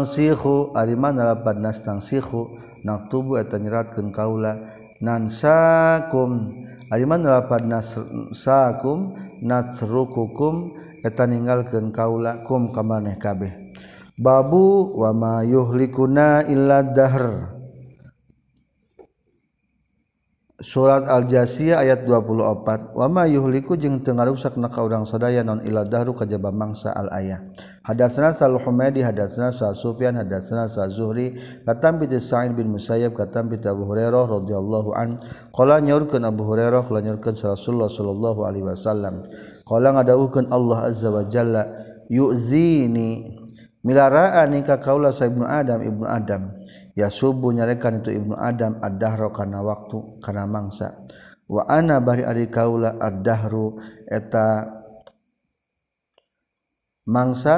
ari 0.77 0.93
mana 0.93 1.33
lapan 1.33 1.65
nastangsihu 1.65 2.53
naktubu 2.85 3.41
eta 3.41 3.57
nyeratkeun 3.57 4.13
kaula 4.13 4.61
nansakum 5.01 6.53
ari 6.93 7.09
mana 7.09 7.41
lapan 7.41 7.73
nasakum 7.73 9.17
natrukukum 9.41 10.77
eta 11.01 11.25
ninggalkeun 11.25 11.89
kaula 11.97 12.45
kum 12.45 12.69
ka 12.69 12.85
maneh 12.85 13.17
kabeh. 13.17 13.73
Babu 14.21 14.93
wa 15.01 15.17
ma 15.17 15.41
yuhlikuna 15.41 16.45
illa 16.45 16.85
dahr. 16.85 17.57
surat 20.63 21.05
Al-jasiyah 21.11 21.83
ayat 21.83 22.07
24 22.07 22.95
wama 22.95 23.27
yuhliku 23.27 23.75
jeung 23.75 23.99
teu 23.99 24.15
ngaruksak 24.15 24.55
na 24.57 24.71
ka 24.71 24.81
urang 24.87 25.03
sadaya 25.03 25.43
non 25.43 25.59
ila 25.67 25.83
dahru 25.83 26.15
kajaba 26.15 26.55
mangsa 26.55 26.95
al 26.95 27.11
ayah 27.19 27.43
hadatsna 27.83 28.31
sal 28.31 28.55
humaidi 28.63 29.03
hadatsna 29.03 29.51
sa 29.51 29.75
sufyan 29.75 30.15
hadatsna 30.15 30.71
sa 30.71 30.87
zuhri 30.87 31.35
katam 31.67 31.99
bi 31.99 32.07
sa'id 32.15 32.55
bin 32.55 32.71
musayyab 32.71 33.11
katam 33.19 33.51
bi 33.51 33.59
abu 33.67 33.91
hurairah 33.91 34.23
radhiyallahu 34.23 34.95
an. 34.95 35.19
Qala 35.51 35.83
nyaurkeun 35.83 36.23
abu 36.23 36.47
hurairah 36.47 36.87
qala 36.87 37.03
nyaurkeun 37.03 37.35
rasulullah 37.35 37.91
sallallahu 37.91 38.41
alaihi 38.47 38.67
wasallam. 38.71 39.27
Qala 39.67 39.99
ngadawuhkeun 39.99 40.47
Allah 40.55 40.95
azza 40.95 41.11
wa 41.11 41.27
jalla 41.27 41.67
yu'zini 42.07 43.35
milara'ani 43.83 44.63
ka 44.63 44.79
kaula 44.79 45.11
sa 45.11 45.27
ibnu 45.27 45.43
adam 45.43 45.83
ibnu 45.83 46.07
adam. 46.07 46.62
Ya 46.93 47.09
subuh 47.09 47.53
nyarekan 47.53 48.01
itu 48.01 48.13
Ibnu 48.13 48.37
Adam 48.37 48.81
ad-dahra 48.81 49.33
kana 49.33 49.61
waktu 49.65 50.21
kana 50.21 50.45
mangsa. 50.49 50.97
Wa 51.49 51.69
ana 51.69 52.01
bari 52.01 52.25
ari 52.25 52.49
kaula 52.49 52.97
ad-dahru 52.97 53.77
eta 54.09 54.69
mangsa 57.09 57.57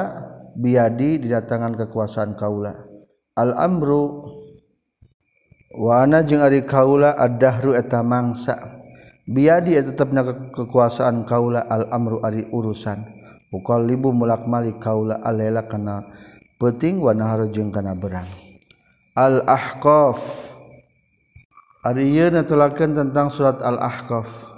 biadi 0.55 1.21
didatangan 1.23 1.79
kekuasaan 1.79 2.35
kaula. 2.35 2.75
Al-amru 3.35 4.23
wa 5.75 6.03
ana 6.03 6.23
jeung 6.23 6.43
ari 6.43 6.63
kaula 6.63 7.15
ad-dahru 7.15 7.75
eta 7.75 8.03
mangsa 8.03 8.59
biadi 9.27 9.75
eta 9.75 9.95
tetepna 9.95 10.51
kekuasaan 10.51 11.23
kaula 11.23 11.63
al-amru 11.67 12.23
ari 12.23 12.47
urusan. 12.51 13.15
Uqallibu 13.55 14.11
mulak 14.11 14.43
malik 14.51 14.83
kaula 14.83 15.23
alela 15.23 15.63
kana 15.63 16.03
peuting 16.59 16.99
wa 16.99 17.15
nahar 17.15 17.47
jeung 17.55 17.71
kana 17.71 17.95
berang 17.95 18.27
al-ahqaf. 19.15 20.51
Ariyeuna 21.87 22.43
telakeun 22.43 22.99
tentang 22.99 23.31
surat 23.31 23.63
al-ahqaf. 23.63 24.51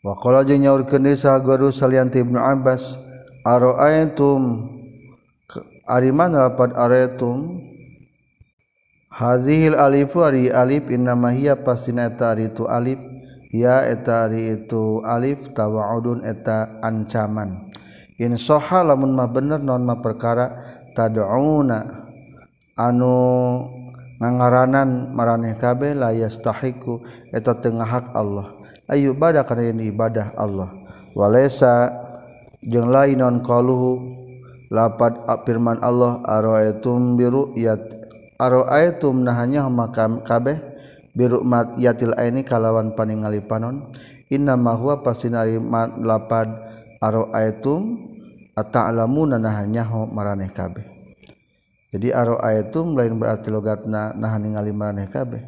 Wa 0.05 0.15
qala 0.21 0.45
jeung 0.45 0.63
nyaurkeun 0.65 1.09
sa 1.17 1.41
guru 1.41 1.73
salianti 1.73 2.21
Ibnu 2.21 2.37
Abbas 2.37 3.01
araaitum 3.49 4.71
ari 5.89 6.13
mana 6.13 6.53
lapat 6.53 6.77
araaitum 6.77 7.65
hazihil 9.19 9.75
alifu 9.75 10.23
ari 10.23 10.47
alif 10.55 10.87
innamahia 10.87 11.59
pastina 11.59 12.07
eta 12.07 12.39
ari 12.39 12.55
itu 12.55 12.71
alif. 12.71 13.03
Ya 13.51 13.83
eta 13.83 14.29
ari 14.29 14.61
itu 14.61 15.03
alif 15.03 15.51
tawaudun 15.57 16.23
eta 16.23 16.79
ancaman. 16.85 17.73
In 18.23 18.39
soha 18.39 18.87
lamun 18.87 19.17
mah 19.17 19.27
bener 19.27 19.59
non 19.59 19.83
mah 19.83 19.99
perkara 19.99 20.63
tad'una 20.93 22.07
anu 22.77 23.17
ngangaranan 24.21 25.15
maraneh 25.15 25.57
kabeh 25.57 25.97
la 25.97 26.13
yastahiku 26.13 27.03
eta 27.35 27.57
tengah 27.59 27.89
hak 27.89 28.07
Allah. 28.15 28.55
Ayu 28.87 29.17
ibadah 29.17 29.49
karena 29.49 29.73
ini 29.73 29.91
ibadah 29.91 30.37
Allah. 30.37 30.69
Wasa 31.17 31.89
jeng 32.61 32.93
lain 32.93 33.19
non 33.19 33.41
kalhu 33.41 34.13
lapat 34.69 35.25
firman 35.49 35.81
Allah 35.81 36.21
aroum 36.29 37.17
biru 37.17 37.57
Aro'aitum 38.39 39.27
nahanya 39.27 39.67
makam 39.67 40.23
kabeh. 40.23 40.63
Birumat 41.19 41.75
yatil 41.75 42.15
aini 42.15 42.47
kalawan 42.47 42.95
paningali 42.95 43.43
panon. 43.43 43.91
Inna 44.31 44.55
ma 44.55 44.79
huwa 44.79 45.03
pasinari 45.03 45.59
lapad. 45.99 46.47
Aro'aitum 47.03 47.99
ata'lamu 48.55 49.27
nahanya 49.27 49.87
maraneh 49.91 50.51
kabeh. 50.55 50.87
Jadi 51.89 52.13
aro'aitum 52.13 52.95
lain 52.95 53.17
berarti 53.17 53.49
logatna 53.49 54.13
nahaningali 54.15 54.71
maraneh 54.71 55.09
kabeh. 55.09 55.43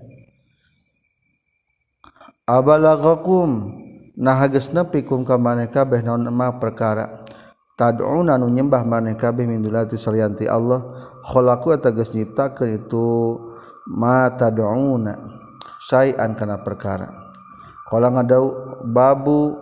Abalagakum 2.49 3.79
nahagesna 4.19 4.89
pikum 4.89 5.23
kamaneh 5.23 5.71
kabeh 5.71 6.03
naon 6.03 6.27
ema 6.27 6.51
perkara' 6.59 7.20
tad'una 7.81 8.37
nu 8.37 8.53
nyembah 8.53 8.85
maneh 8.85 9.17
kabeh 9.17 9.49
min 9.49 9.65
dulati 9.65 9.97
saryanti 9.97 10.45
Allah. 10.45 10.85
Khalaqu 11.25 11.73
tegas 11.81 12.13
nyiptakeun 12.13 12.85
itu 12.85 13.05
ma 13.89 14.29
tad'una 14.37 15.17
syai'an 15.81 16.37
kana 16.37 16.61
perkara. 16.61 17.09
Qala 17.89 18.13
ngadau 18.13 18.77
babu 18.85 19.57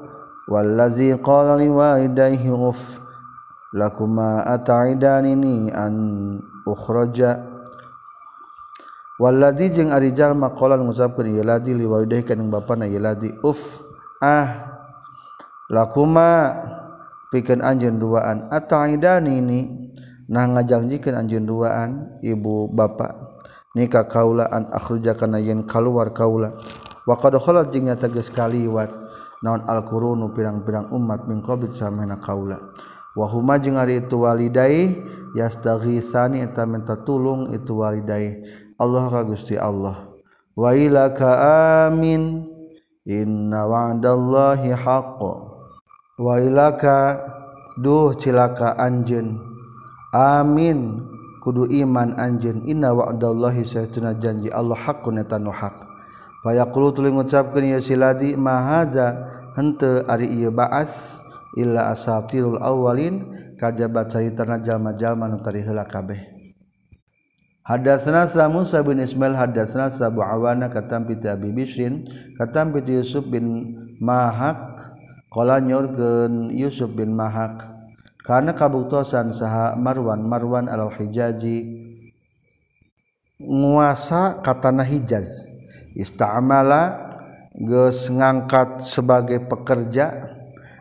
wallazi 0.51 1.15
qala 1.23 1.55
li 1.55 1.71
walidayhi 1.71 2.51
uf 2.51 2.99
lakuma 3.71 4.43
ata'idani 4.43 5.71
an 5.71 5.95
ukhraja. 6.67 7.47
Waladi 9.19 9.75
jeung 9.75 9.91
arijal 9.91 10.35
makolan 10.39 10.79
ngusapkeun 10.87 11.35
ieu 11.35 11.43
ladi 11.43 11.75
liwalidahi 11.75 12.23
kana 12.23 12.47
bapana 12.47 12.87
ieu 12.87 13.03
ladi 13.03 13.35
uf 13.43 13.83
ah 14.23 14.79
lakuma 15.67 16.55
pikeun 17.31 17.65
anjeun 17.65 17.97
duaan. 18.01 18.49
Ataidani 18.53 19.41
ini 19.41 19.61
nah 20.29 20.45
ngajangjikeun 20.45 21.17
anjeun 21.17 21.45
duaan 21.49 22.21
ibu 22.21 22.69
bapak. 22.69 23.17
Nikah 23.77 24.09
kaula 24.09 24.49
an 24.49 24.69
akhruja 24.75 25.15
kana 25.15 25.39
yen 25.39 25.69
kaluar 25.69 26.11
kaula 26.11 26.57
wa 27.09 27.15
qad 27.21 27.37
khalat 27.41 27.73
jeung 27.73 27.89
nyata 27.89 28.09
geus 28.11 28.29
kaliwat. 28.33 28.91
Naon 29.39 29.63
al-qurunu 29.71 30.35
pirang-pirang 30.35 30.91
umat 30.91 31.31
min 31.31 31.47
qabl 31.47 31.71
samana 31.71 32.19
kaula 32.19 32.59
wa 33.15 33.27
huma 33.31 33.55
jeung 33.63 33.79
ari 33.79 34.03
itu 34.03 34.27
walidai 34.27 34.99
yastaghisani 35.39 36.43
eta 36.43 36.67
minta 36.67 36.99
tulung 36.99 37.55
itu 37.55 37.79
walidai. 37.79 38.43
Allah 38.79 39.11
ka 39.11 39.23
Gusti 39.27 39.55
Allah. 39.55 40.11
Wa 40.59 40.75
ilaka 40.75 41.29
amin. 41.87 42.45
Inna 43.09 43.65
wa'dallahi 43.65 44.77
haqqo 44.77 45.48
wailaka 46.19 47.23
duh 47.79 48.13
cilaka 48.19 48.75
anjeun. 48.77 49.39
Amin. 50.13 51.07
Kudu 51.39 51.71
iman 51.71 52.19
anjeun. 52.19 52.67
Inna 52.67 52.93
wa'dallahi 52.93 53.63
saytuna 53.63 54.19
janji. 54.19 54.51
Allah 54.51 54.77
haqqun 54.77 55.23
eta 55.23 55.39
nu 55.39 55.55
hak. 55.55 55.87
Fayaqulu 56.43 56.93
tuluy 56.93 57.15
ngucapkeun 57.15 57.79
ya 57.79 57.81
siladi 57.81 58.35
ma 58.35 58.59
hadza? 58.59 59.31
Henteu 59.55 60.07
ari 60.07 60.27
ieu 60.29 60.51
ba'as 60.51 61.17
illa 61.57 61.95
asatirul 61.95 62.59
awwalin. 62.59 63.25
Kajaba 63.59 64.07
caritana 64.07 64.59
jalma-jalma 64.63 65.27
nu 65.31 65.39
tadi 65.43 65.63
heula 65.63 65.87
kabeh. 65.87 66.39
Hadatsana 67.69 68.25
Sa 68.25 68.49
Musa 68.49 68.81
bin 68.81 68.97
Ismail 69.03 69.37
hadatsana 69.37 69.93
Sa 69.93 70.09
Abu 70.09 70.25
Awana 70.25 70.73
katam 70.73 71.05
bi 71.05 71.21
Abi 71.29 71.53
Bisrin 71.53 72.09
katam 72.41 72.73
bi 72.73 72.81
Yusuf 72.89 73.29
bin 73.29 73.77
Mahak 74.01 74.97
Kala 75.29 75.61
nyorgen 75.61 76.49
Yusuf 76.49 76.89
bin 76.97 77.13
Mahak 77.13 77.69
karena 78.25 78.57
kabuktosan 78.57 79.29
saha 79.37 79.77
Marwan 79.77 80.25
Marwan 80.25 80.73
al 80.73 80.89
Hijazi? 80.89 81.85
Nguasa 83.37 84.41
katana 84.41 84.83
Hijaz. 84.83 85.47
Istamala 85.93 87.13
geus 87.55 88.09
ngangkat 88.09 88.89
sebagai 88.89 89.45
pekerja 89.45 90.33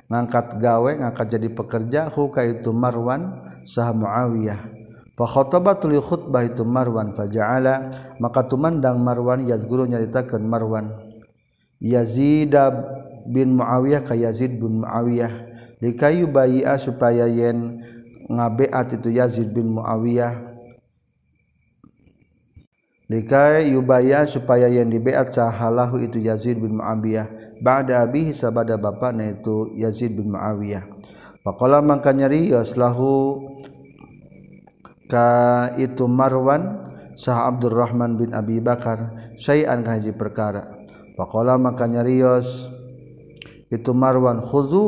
ngangkat 0.08 0.58
gawe 0.64 0.92
ngangkat 0.96 1.28
jadi 1.28 1.50
pekerja 1.52 2.02
huka 2.08 2.48
itu 2.48 2.72
Marwan 2.72 3.44
saha 3.68 3.92
Muawiyah. 3.92 4.62
Fa 5.18 5.26
khotobatul 5.28 6.00
khutbah 6.00 6.48
itu 6.48 6.64
Marwan 6.64 7.12
faja'ala 7.12 7.92
maka 8.24 8.48
tumandang 8.48 9.04
Marwan 9.04 9.44
yazguru 9.44 9.84
nyaritakeun 9.84 10.48
Marwan. 10.48 10.88
Yazid 11.78 12.56
bin 13.28 13.60
Muawiyah 13.60 14.02
ka 14.08 14.16
Yazid 14.16 14.58
bin 14.58 14.82
Muawiyah. 14.82 15.32
Likayu 15.84 16.32
bayi'a 16.32 16.80
supaya 16.80 17.28
yen 17.28 17.84
ngabeat 18.28 18.98
itu 18.98 19.14
Yazid 19.14 19.52
bin 19.52 19.76
Muawiyah. 19.76 20.48
Likai 23.08 23.72
yubaya 23.72 24.28
supaya 24.28 24.68
yang 24.68 24.92
dibeat 24.92 25.32
sahalahu 25.32 26.04
itu 26.04 26.20
Yazid 26.20 26.60
bin 26.60 26.76
Muawiyah. 26.76 27.60
Ba'da 27.64 28.04
abihi 28.04 28.36
sabada 28.36 28.76
bapaknya 28.76 29.32
itu 29.32 29.72
Yazid 29.80 30.12
bin 30.12 30.36
Muawiyah. 30.36 30.84
Faqala 31.40 31.80
mangka 31.80 32.12
nyarios 32.12 32.76
lahu 32.76 33.40
itu 35.80 36.04
Marwan 36.04 36.84
sah 37.16 37.48
Abdurrahman 37.48 38.20
bin 38.20 38.36
Abi 38.36 38.60
Bakar 38.60 39.34
sayan 39.40 39.88
haji 39.88 40.12
perkara. 40.12 40.76
Pakkola 41.18 41.58
makanya 41.58 42.06
Rios 42.06 42.70
itu 43.68 43.92
marwan 43.92 44.40
khuzu 44.40 44.88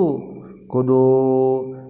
kudu 0.70 1.04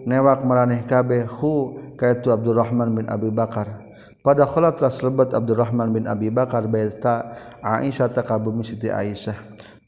newak 0.09 0.41
maraneh 0.47 0.87
kabeh 0.87 1.27
hu 1.27 1.77
kaitu 1.99 2.31
Abdurrahman 2.31 2.95
bin 2.95 3.05
Abi 3.11 3.29
Bakar. 3.29 3.85
Pada 4.19 4.43
kholat 4.43 4.79
telah 4.79 4.91
lebat 4.91 5.29
Abdurrahman 5.35 5.95
bin 5.95 6.03
Abi 6.07 6.27
Bakar 6.31 6.67
baita 6.67 7.35
Aisyah 7.63 8.11
takabumi 8.11 8.63
Siti 8.63 8.91
Aisyah. 8.91 9.35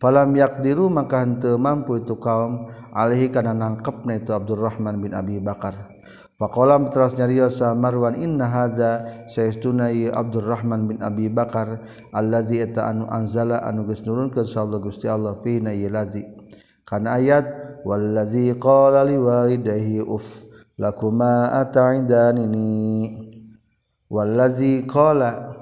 Falam 0.02 0.34
yakdiru 0.34 0.90
maka 0.90 1.22
henteu 1.22 1.62
mampu 1.62 2.02
itu 2.02 2.18
kaum 2.18 2.66
alihi 2.90 3.30
kana 3.30 3.54
nangkepna 3.54 4.18
itu 4.18 4.34
Abdurrahman 4.34 4.98
bin 4.98 5.14
Abi 5.14 5.38
Bakar. 5.38 5.94
Faqala 6.42 6.82
teras 6.90 7.14
nyarios 7.14 7.62
Marwan 7.62 8.18
inna 8.18 8.50
hadza 8.50 9.06
sayyiduna 9.30 9.94
Abdurrahman 10.10 10.90
bin 10.90 10.98
Abi 11.06 11.30
Bakar 11.30 11.86
allazi 12.10 12.66
eta 12.66 12.90
anu 12.90 13.06
anzala 13.14 13.62
anu 13.62 13.86
geus 13.86 14.02
nurunkeun 14.02 14.42
sa 14.42 14.66
Allah 14.66 14.82
Gusti 14.82 15.06
Allah 15.06 15.38
fi 15.46 15.62
na 15.62 15.70
iladzi 15.70 16.41
Karena 16.92 17.16
ayat 17.16 17.46
wallazi 17.88 18.52
qala 18.60 19.08
liwalidayhi 19.08 20.04
uff 20.04 20.44
lakuma 20.76 21.56
ataidanini 21.64 23.16
wallazi 24.12 24.84
qala 24.84 25.56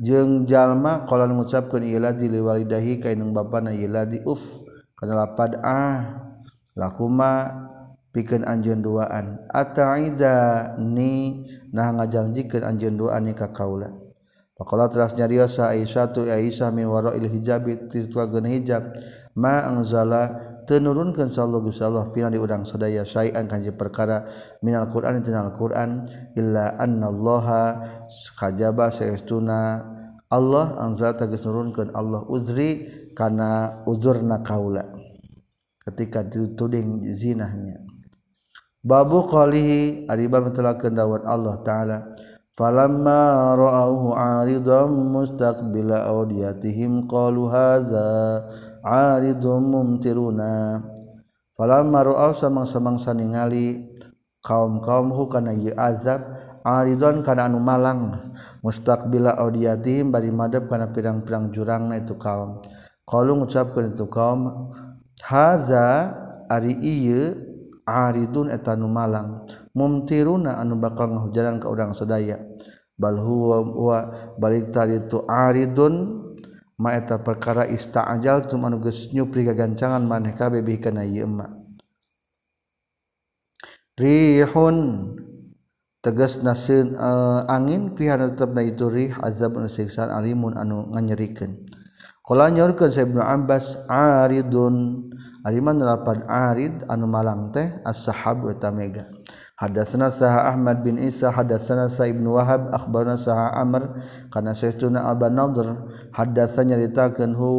jeung 0.00 0.48
jalma 0.48 1.04
qala 1.04 1.28
ngucapkeun 1.28 1.84
ieu 1.84 2.00
ladzi 2.00 2.32
liwalidayhi 2.32 3.04
ka 3.04 3.12
indung 3.12 3.36
bapana 3.36 3.76
ieu 3.76 3.92
uff 4.24 4.64
kana 4.96 5.28
lapad 5.28 5.60
ah 5.60 6.24
lakuma 6.72 7.52
pikeun 8.16 8.48
anjeun 8.48 8.80
duaan. 8.80 9.44
Ataidani 9.52 11.44
nah 11.68 11.92
ngajanjikeun 12.00 12.64
anjeun 12.64 12.96
duaan 12.96 13.28
ka 13.36 13.52
kaula. 13.52 13.92
Pakola 14.60 14.92
terasnya 14.92 15.24
nyariosa 15.24 15.72
Aisyah 15.72 16.12
tu 16.12 16.28
ya 16.28 16.36
Aisyah 16.36 16.68
min 16.68 16.84
waro 16.84 17.16
il 17.16 17.24
hijab 17.32 17.64
itu 17.64 18.04
tua 18.12 18.28
hijab. 18.28 18.92
maangzala 19.40 20.50
tenurunkan 20.68 21.32
sallallahu 21.32 21.72
Gusti 21.72 21.82
Allah 21.82 22.06
fina 22.12 22.28
di 22.28 22.38
udang 22.38 22.62
sadaya 22.68 23.02
syai'an 23.02 23.48
kanji 23.48 23.72
perkara 23.72 24.28
minal 24.62 24.86
Qur'an 24.92 25.18
tinal 25.24 25.50
Qur'an 25.56 26.06
illa 26.36 26.76
annallaha 26.78 27.80
kajaba 28.36 28.92
saestuna. 28.92 29.82
Allah 30.30 30.78
anzal 30.78 31.18
tagis 31.18 31.42
nurunkeun 31.42 31.90
Allah 31.90 32.22
uzri 32.30 32.86
kana 33.18 33.82
uzurna 33.82 34.46
kaula 34.46 34.86
ketika 35.82 36.22
dituding 36.22 37.02
zinahnya. 37.10 37.82
Babu 38.78 39.26
qalihi 39.26 40.06
ari 40.06 40.30
bab 40.30 40.54
Allah 40.54 41.54
taala 41.66 42.14
falamma 42.60 43.56
ra'awhu 43.56 44.12
'aridan 44.12 44.92
mustaqbila 44.92 46.04
awdiyatihim 46.12 47.08
qalu 47.08 47.48
hadza 47.48 48.44
'aridum 48.84 49.72
mumtiruna 49.72 50.84
falamma 51.56 52.04
ra'aw 52.04 52.36
samang-samangsa 52.36 53.16
ningali 53.16 53.96
kaum-kaum 54.44 55.08
hukana 55.08 55.56
ieu 55.56 55.72
azab 55.72 56.20
Aridon 56.60 57.24
kana 57.24 57.48
anu 57.48 57.56
malang 57.56 58.20
mustaqbila 58.60 59.32
audiyatihim 59.40 60.12
bari 60.12 60.28
madep 60.28 60.68
kana 60.68 60.92
pirang-pirang 60.92 61.48
jurangna 61.56 61.96
itu 61.96 62.20
kaum. 62.20 62.60
Qalu 63.08 63.40
ngucapkeun 63.40 63.96
itu 63.96 64.04
kaum 64.12 64.68
hadza 65.24 66.12
ari 66.52 66.76
ieu 66.84 67.32
aridun 67.88 68.52
eta 68.52 68.76
anu 68.76 68.92
malang 68.92 69.48
mumtiruna 69.72 70.60
anu 70.60 70.76
bakal 70.76 71.08
ngahujaran 71.08 71.56
ka 71.56 71.72
urang 71.72 71.96
sadaya. 71.96 72.49
balbaliktar 73.00 74.92
itu 74.92 75.24
Ariun 75.24 75.94
maeta 76.76 77.16
perkara 77.24 77.64
ista 77.64 78.04
ajal 78.04 78.44
tu 78.44 78.60
manuges 78.60 79.08
nyupri 79.16 79.48
gagancangan 79.48 80.04
maneh 80.04 80.36
kabe 80.36 80.60
bi 80.60 80.76
kana 80.76 81.08
ieu 81.08 81.24
emak 81.24 81.60
rihun 84.00 84.76
tegas 86.00 86.40
naseun 86.40 86.96
uh, 86.96 87.44
angin 87.44 87.92
pihana 87.92 88.32
tetepna 88.32 88.64
itu 88.64 88.88
rih 88.88 89.12
azab 89.20 89.60
anu 89.60 89.68
siksaan 89.68 90.08
alimun 90.08 90.56
anu 90.56 90.88
nganyerikeun. 90.96 91.60
Qala 92.24 92.48
nyorkeun 92.48 92.88
sa 92.88 93.04
ibnu 93.04 93.20
abbas 93.20 93.76
aridun. 93.88 95.08
Ariman 95.40 95.80
lapad 95.80 96.24
arid 96.28 96.84
anu 96.88 97.08
malang 97.08 97.48
teh 97.48 97.68
as-sahab 97.84 98.44
eta 98.52 98.68
mega. 98.68 99.08
Hadatsana 99.60 100.08
Saha 100.08 100.48
Ahmad 100.48 100.80
bin 100.80 100.96
Isa 100.96 101.28
hadatsana 101.28 101.92
Sa 101.92 102.08
Ibnu 102.08 102.32
Wahab 102.32 102.72
akhbarana 102.72 103.20
Saha 103.20 103.52
Amr 103.60 103.92
kana 104.32 104.56
Syaituna 104.56 105.04
Aba 105.04 105.28
Nadhr 105.28 105.84
hadatsa 106.16 106.64
nyaritakeun 106.64 107.36
hu 107.36 107.50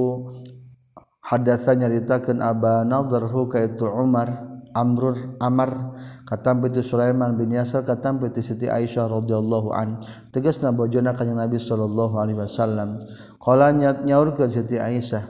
hadatsa 1.21 1.77
nyaritakeun 1.77 2.41
Aba 2.41 2.81
Nadhr 2.81 3.29
hu 3.29 3.45
ka 3.45 3.61
itu 3.61 3.85
Umar 3.85 4.49
Amrur 4.73 5.37
Amar 5.37 5.93
katampi 6.25 6.73
itu 6.73 6.81
Sulaiman 6.81 7.37
bin 7.37 7.53
Yasar 7.53 7.85
katampi 7.85 8.33
itu 8.33 8.41
Siti 8.41 8.65
Aisyah 8.65 9.05
radhiyallahu 9.05 9.69
an. 9.69 10.01
Tegasna 10.33 10.73
bojona 10.73 11.13
kanjing 11.13 11.37
Nabi 11.37 11.61
sallallahu 11.61 12.17
alaihi 12.17 12.41
wasallam. 12.41 12.97
Qala 13.37 13.77
nyaurkeun 13.77 14.49
Siti 14.49 14.81
Aisyah 14.81 15.21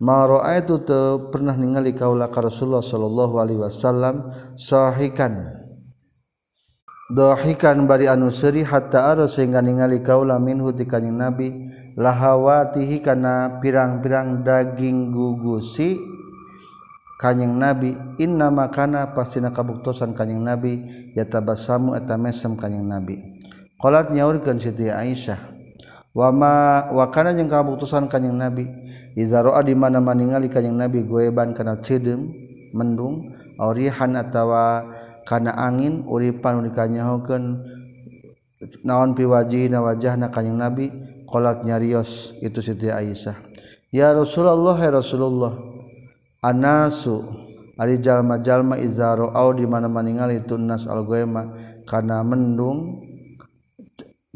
ma 0.00 0.24
ra'aitu 0.24 0.88
pernah 1.28 1.52
ningali 1.54 1.92
kaula 1.92 2.32
ka 2.32 2.42
Rasulullah 2.42 2.82
sallallahu 2.82 3.34
alaihi 3.38 3.60
wasallam 3.62 4.32
sahikan 4.58 5.63
dohikan 7.12 7.84
bari 7.84 8.08
anu 8.08 8.32
seri 8.32 8.64
hatta 8.64 9.12
aro 9.12 9.28
sehingga 9.28 9.60
ningali 9.60 10.00
kaula 10.00 10.40
minhu 10.40 10.72
ti 10.72 10.88
kanjing 10.88 11.16
nabi. 11.16 11.48
Lahawatihi 11.94 13.06
kana 13.06 13.62
pirang-pirang 13.62 14.42
daging 14.42 15.14
gugusi 15.14 16.00
kanjing 17.20 17.54
nabi. 17.54 17.94
Inna 18.18 18.50
makana 18.50 19.14
pastina 19.14 19.54
kabuktosan 19.54 20.16
kanjing 20.16 20.42
nabi. 20.42 20.82
Yatabasamu 21.14 21.94
eta 21.94 22.18
mesem 22.18 22.58
kanjing 22.58 22.86
nabi. 22.86 23.20
Qalat 23.78 24.10
nyaurkeun 24.14 24.56
siti 24.56 24.88
aisyah 24.88 25.52
wa 26.14 26.30
ma 26.30 26.54
wa 26.94 27.10
kana 27.10 27.34
jeung 27.34 27.50
kabuktosan 27.50 28.06
kanjing 28.06 28.38
nabi? 28.38 28.64
Iza 29.14 29.42
ro'a 29.42 29.62
di 29.62 29.78
mana-mana 29.78 30.18
ningali 30.18 30.50
kanjing 30.50 30.74
nabi 30.74 31.06
goeban 31.06 31.54
kana 31.54 31.78
cedeum 31.78 32.34
mendung 32.74 33.30
aurihan 33.62 34.18
atawa 34.18 34.82
karena 35.24 35.56
angin 35.56 36.04
uripan 36.04 36.64
dikanyahukan 36.68 37.64
naon 38.84 39.12
piwaji 39.12 39.68
na 39.72 39.84
wajah 39.84 40.16
na 40.16 40.28
kanyang 40.32 40.60
nabi 40.60 40.92
kolat 41.28 41.64
nyarios 41.64 42.36
itu 42.40 42.60
Siti 42.60 42.88
Aisyah. 42.88 43.36
Ya 43.92 44.12
Rasulullah 44.12 44.76
ya 44.78 44.90
Rasulullah 44.94 45.52
anasu 46.44 47.24
ari 47.80 47.98
jalma-jalma 47.98 48.78
izaro 48.78 49.32
au 49.32 49.50
di 49.54 49.66
mana 49.66 49.90
maningal 49.90 50.30
itu 50.34 50.54
nas 50.60 50.86
al 50.86 51.06
karena 51.84 52.24
mendung 52.24 53.04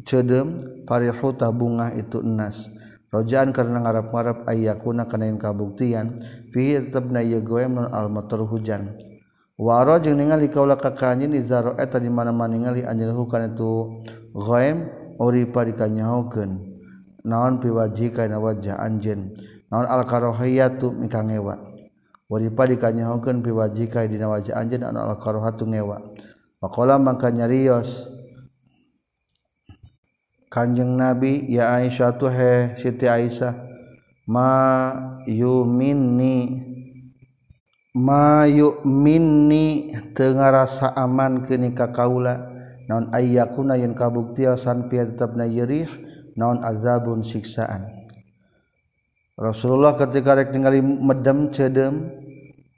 cedem 0.04 0.62
parihu 0.84 1.34
bunga 1.52 1.92
itu 1.96 2.22
nas 2.22 2.70
rojaan 3.08 3.56
karena 3.56 3.80
ngarap-ngarap 3.82 4.44
ayyakuna 4.44 5.08
kana 5.08 5.32
yang 5.32 5.40
kabuktian 5.40 6.20
fihi 6.52 6.88
tetap 6.88 7.08
na 7.08 7.24
ieu 7.24 7.40
ghaim 7.40 7.80
al-matar 7.80 8.44
hujan. 8.44 9.07
waro 9.58 9.98
jeung 9.98 10.22
ningali 10.22 10.48
kaula 10.48 10.78
ka 10.78 10.94
kanjin 10.94 11.34
izaro 11.34 11.74
eta 11.74 11.98
di 11.98 12.06
mana-mana 12.06 12.54
ningali 12.54 12.86
anjeun 12.86 13.10
hukana 13.12 13.50
itu 13.50 14.00
ghaib 14.32 14.78
uripa 15.18 15.66
dikanyahokeun 15.66 16.62
naon 17.26 17.58
piwaji 17.58 18.14
kana 18.14 18.38
wajah 18.38 18.78
anjeun? 18.78 19.34
Naon 19.68 19.84
al 19.84 20.06
karohiyatu 20.06 20.94
mika 20.94 21.20
ngewa 21.26 21.58
uripa 22.30 22.70
dikanyahokeun 22.70 23.42
piwaji 23.42 23.90
kana 23.90 24.06
dina 24.06 24.30
wajah 24.30 24.54
anjeun 24.56 24.86
anu 24.86 25.02
al 25.02 25.18
karohatu 25.18 25.66
ngewa. 25.66 26.00
Pakola 26.58 26.98
mangka 26.98 27.30
nyarios 27.30 28.10
Kanjeng 30.50 30.98
Nabi 30.98 31.46
ya 31.46 31.70
Aisyah 31.78 32.18
tuh 32.18 32.34
he 32.34 32.74
Siti 32.74 33.06
Aisyah 33.06 33.54
ma 34.26 34.90
yuminni 35.28 36.66
mayuk 37.96 38.84
mini 38.84 39.92
tengarasa 40.12 40.92
aman 40.92 41.44
kenika 41.44 41.88
kaula 41.88 42.48
naon 42.88 43.12
aya 43.12 43.48
kuna 43.48 43.76
yen 43.76 43.92
kabuktiasan 43.92 44.88
pi 44.88 45.00
tetap 45.00 45.36
nayrih 45.36 45.88
naon 46.36 46.64
azabun 46.64 47.20
siksaan. 47.20 47.88
Rasulullah 49.38 49.94
ketika 49.94 50.34
rek 50.34 50.50
ningali 50.50 50.82
medem 50.82 51.46
cedem 51.54 52.10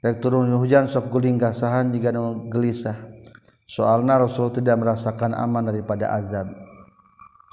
rek 0.05 0.21
turun 0.21 0.53
hujan 0.61 0.85
sok 0.85 1.09
guling 1.09 1.41
kasahan 1.41 1.89
jika 1.89 2.13
no 2.13 2.45
gelisah. 2.53 3.09
Soalna 3.71 4.19
Rasul 4.19 4.51
tidak 4.51 4.83
merasakan 4.83 5.31
aman 5.31 5.71
daripada 5.71 6.11
azab. 6.11 6.51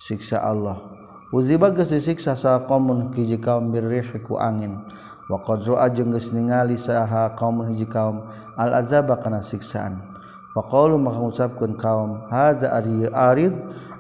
Siksa 0.03 0.43
Allah. 0.43 0.83
Uziba 1.31 1.71
geus 1.71 1.95
disiksa 1.95 2.35
sa 2.35 2.67
qaumun 2.67 3.15
hiji 3.15 3.39
kaum 3.39 3.71
birrih 3.71 4.03
ku 4.27 4.35
angin. 4.35 4.83
Waqadroa 5.29 5.93
jeung 5.93 6.09
geus 6.09 6.33
ningali 6.33 6.81
saha 6.81 7.37
kaum 7.37 7.61
hiji 7.69 7.85
kaum 7.85 8.25
al 8.57 8.73
azaba 8.81 9.21
kana 9.21 9.45
siksaan. 9.45 10.01
Faqalu 10.57 10.97
maka 10.97 11.21
ngucapkeun 11.21 11.77
kaum 11.77 12.25
hadza 12.33 12.73
ari 12.73 13.05
arid 13.13 13.53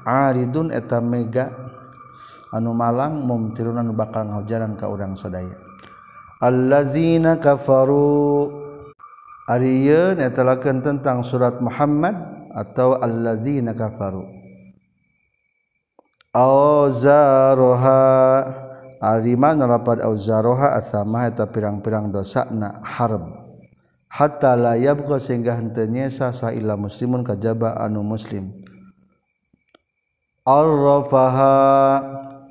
aridun 0.09 0.73
eta 0.73 1.05
mega 1.05 1.53
anu 2.49 2.73
malang 2.73 3.21
mumtiruna 3.29 3.85
nu 3.85 3.93
bakal 3.93 4.25
ngahujanan 4.25 4.81
ka 4.81 4.89
urang 4.89 5.13
sadaya. 5.21 5.53
Allazina 6.41 7.37
kafaru 7.37 8.49
ari 9.45 9.85
ieu 9.85 10.17
netelakeun 10.17 10.81
tentang 10.81 11.21
surat 11.21 11.61
Muhammad 11.61 12.17
atau 12.57 12.97
allazina 12.97 13.77
kafaru. 13.77 14.25
Arima 18.99 19.55
nalapad 19.55 20.03
auzaroha 20.03 20.75
asama 20.75 21.31
eta 21.31 21.47
pirang-pirang 21.47 22.11
dosa 22.11 22.51
na 22.51 22.83
harb. 22.83 23.31
Hatta 24.11 24.59
la 24.59 24.75
yabqa 24.75 25.23
sehingga 25.23 25.55
henteu 25.55 25.87
nyesa 25.87 26.35
saila 26.35 26.75
muslimun 26.75 27.23
kajaba 27.23 27.79
anu 27.79 28.03
muslim. 28.03 28.51
Arrafaha 30.43 31.55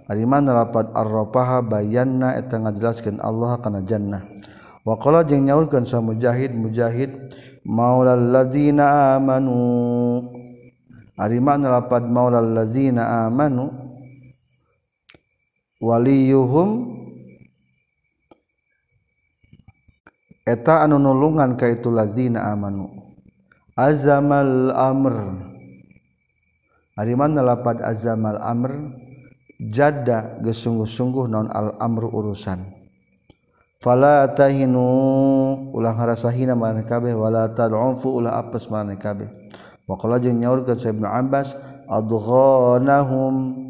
Arima 0.07 0.39
nalapad 0.39 0.95
arrafaha 0.95 1.59
bayanna 1.59 2.39
eta 2.39 2.63
ngajelaskeun 2.63 3.19
Allah 3.19 3.59
kana 3.59 3.83
jannah. 3.83 4.23
Wa 4.87 4.95
qala 4.95 5.27
jeung 5.27 5.43
nyaurkeun 5.43 5.83
sa 5.83 5.99
mujahid 5.99 6.55
mujahid 6.55 7.11
maulal 7.67 8.31
ladzina 8.31 9.19
amanu. 9.19 10.23
Arima 11.19 11.59
nalapad 11.59 12.07
maulal 12.07 12.55
ladzina 12.55 13.27
amanu 13.27 13.86
waliyuhum 15.77 16.97
eta 20.47 20.87
anu 20.87 20.97
nulungan 20.97 21.59
ka 21.59 21.67
itu 21.67 21.91
lazina 21.91 22.47
amanu. 22.49 22.87
Azamal 23.77 24.73
amr. 24.73 25.13
Ari 26.97 27.13
mana 27.13 27.45
lapad 27.45 27.77
azamal 27.85 28.41
amr? 28.41 28.89
Jadda 29.57 30.41
gesungguh-sungguh 30.41 31.29
non 31.29 31.49
al 31.49 31.77
amru 31.77 32.09
urusan. 32.09 32.61
Fala 33.77 34.25
tahinu 34.33 34.81
ulah 35.73 35.93
ngarasa 35.93 36.33
hina 36.33 36.57
mana 36.57 36.81
kabeh 36.81 37.13
wala 37.13 37.53
tad'ufu 37.53 38.17
ulah 38.17 38.41
apes 38.41 38.65
mana 38.73 38.97
kabeh. 38.97 39.29
Wa 39.85 39.93
qala 39.97 40.17
jeung 40.17 40.41
nyaurkeun 40.41 40.77
Ibnu 40.77 41.05
Abbas 41.05 41.53
adghanahum. 41.85 43.66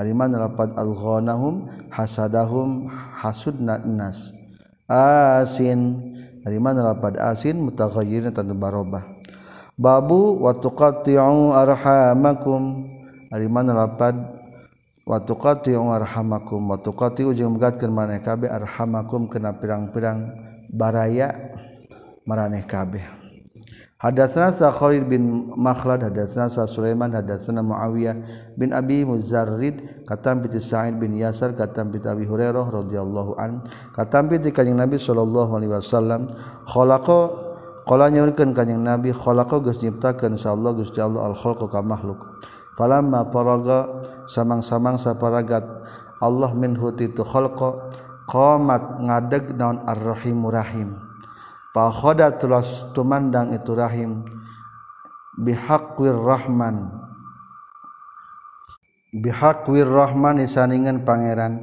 Aliman 0.00 0.32
rapat 0.32 0.72
al-ghanahum 0.80 1.68
hasadahum 1.92 2.88
hasudna 3.20 3.76
nas. 3.84 4.32
Asin 4.88 6.10
Aliman 6.40 6.72
rapat 6.80 7.20
asin 7.20 7.60
mutaghayyirin 7.60 8.32
tanu 8.32 8.56
barobah. 8.56 9.04
Babu 9.76 10.40
wa 10.40 10.56
tuqatti'u 10.56 11.52
arhamakum. 11.52 12.88
Aliman 13.28 13.68
rapat 13.68 14.16
wa 15.04 15.20
tuqatti'u 15.20 15.84
arhamakum 15.92 16.64
wa 16.64 16.80
tuqatti'u 16.80 17.36
jeung 17.36 17.60
megatkeun 17.60 17.92
maneh 17.92 18.24
kabeh 18.24 18.48
arhamakum 18.48 19.28
kana 19.28 19.52
pirang-pirang 19.52 20.32
baraya 20.72 21.28
maraneh 22.24 22.64
kabeh. 22.64 23.19
Hadatsana 24.00 24.48
sa 24.48 24.72
Khalid 24.72 25.12
bin 25.12 25.52
Makhlad 25.60 26.00
hadatsana 26.00 26.48
sa 26.48 26.64
Sulaiman 26.64 27.12
hadatsana 27.12 27.60
Muawiyah 27.60 28.16
bin 28.56 28.72
Abi 28.72 29.04
Muzarrid 29.04 30.08
katam 30.08 30.40
bi 30.40 30.48
Sa'id 30.56 30.96
bin 30.96 31.12
Yasar 31.12 31.52
katam 31.52 31.92
bi 31.92 32.00
Abi 32.00 32.24
Hurairah 32.24 32.64
radhiyallahu 32.64 33.36
an 33.36 33.60
katam 33.92 34.32
bi 34.32 34.40
kanjing 34.40 34.80
Nabi 34.80 34.96
sallallahu 34.96 35.52
alaihi 35.52 35.76
wasallam. 35.76 36.32
Khalaqa 36.64 37.20
qala 37.84 38.08
nyaurkeun 38.08 38.56
kanjing 38.56 38.80
Nabi 38.80 39.12
khalaqa 39.12 39.60
geus 39.68 39.84
nyiptakeun 39.84 40.32
insyaallah 40.32 40.80
Gusti 40.80 41.04
Allah 41.04 41.28
al 41.28 41.36
khalqa 41.36 41.68
ka 41.68 41.84
makhluk. 41.84 42.24
Falamma 42.80 43.28
paraga 43.28 44.00
samang-samang 44.32 44.96
saparagat 44.96 45.68
Allah 46.24 46.56
min 46.56 46.72
hutitu 46.72 47.20
khalqa 47.20 47.92
qomat 48.32 49.04
ngadeg 49.04 49.52
naon 49.60 49.84
ar-rahimu 49.84 50.48
rahim 50.48 51.09
pakhoda 51.74 52.34
tulas 52.34 52.86
tumandang 52.92 53.54
itu 53.54 53.72
rahim. 53.74 54.22
Bihakwir 55.40 56.14
rahman. 56.14 56.90
Bihakwir 59.14 59.86
rahman 59.86 60.42
isaningan 60.42 61.02
pangeran. 61.06 61.62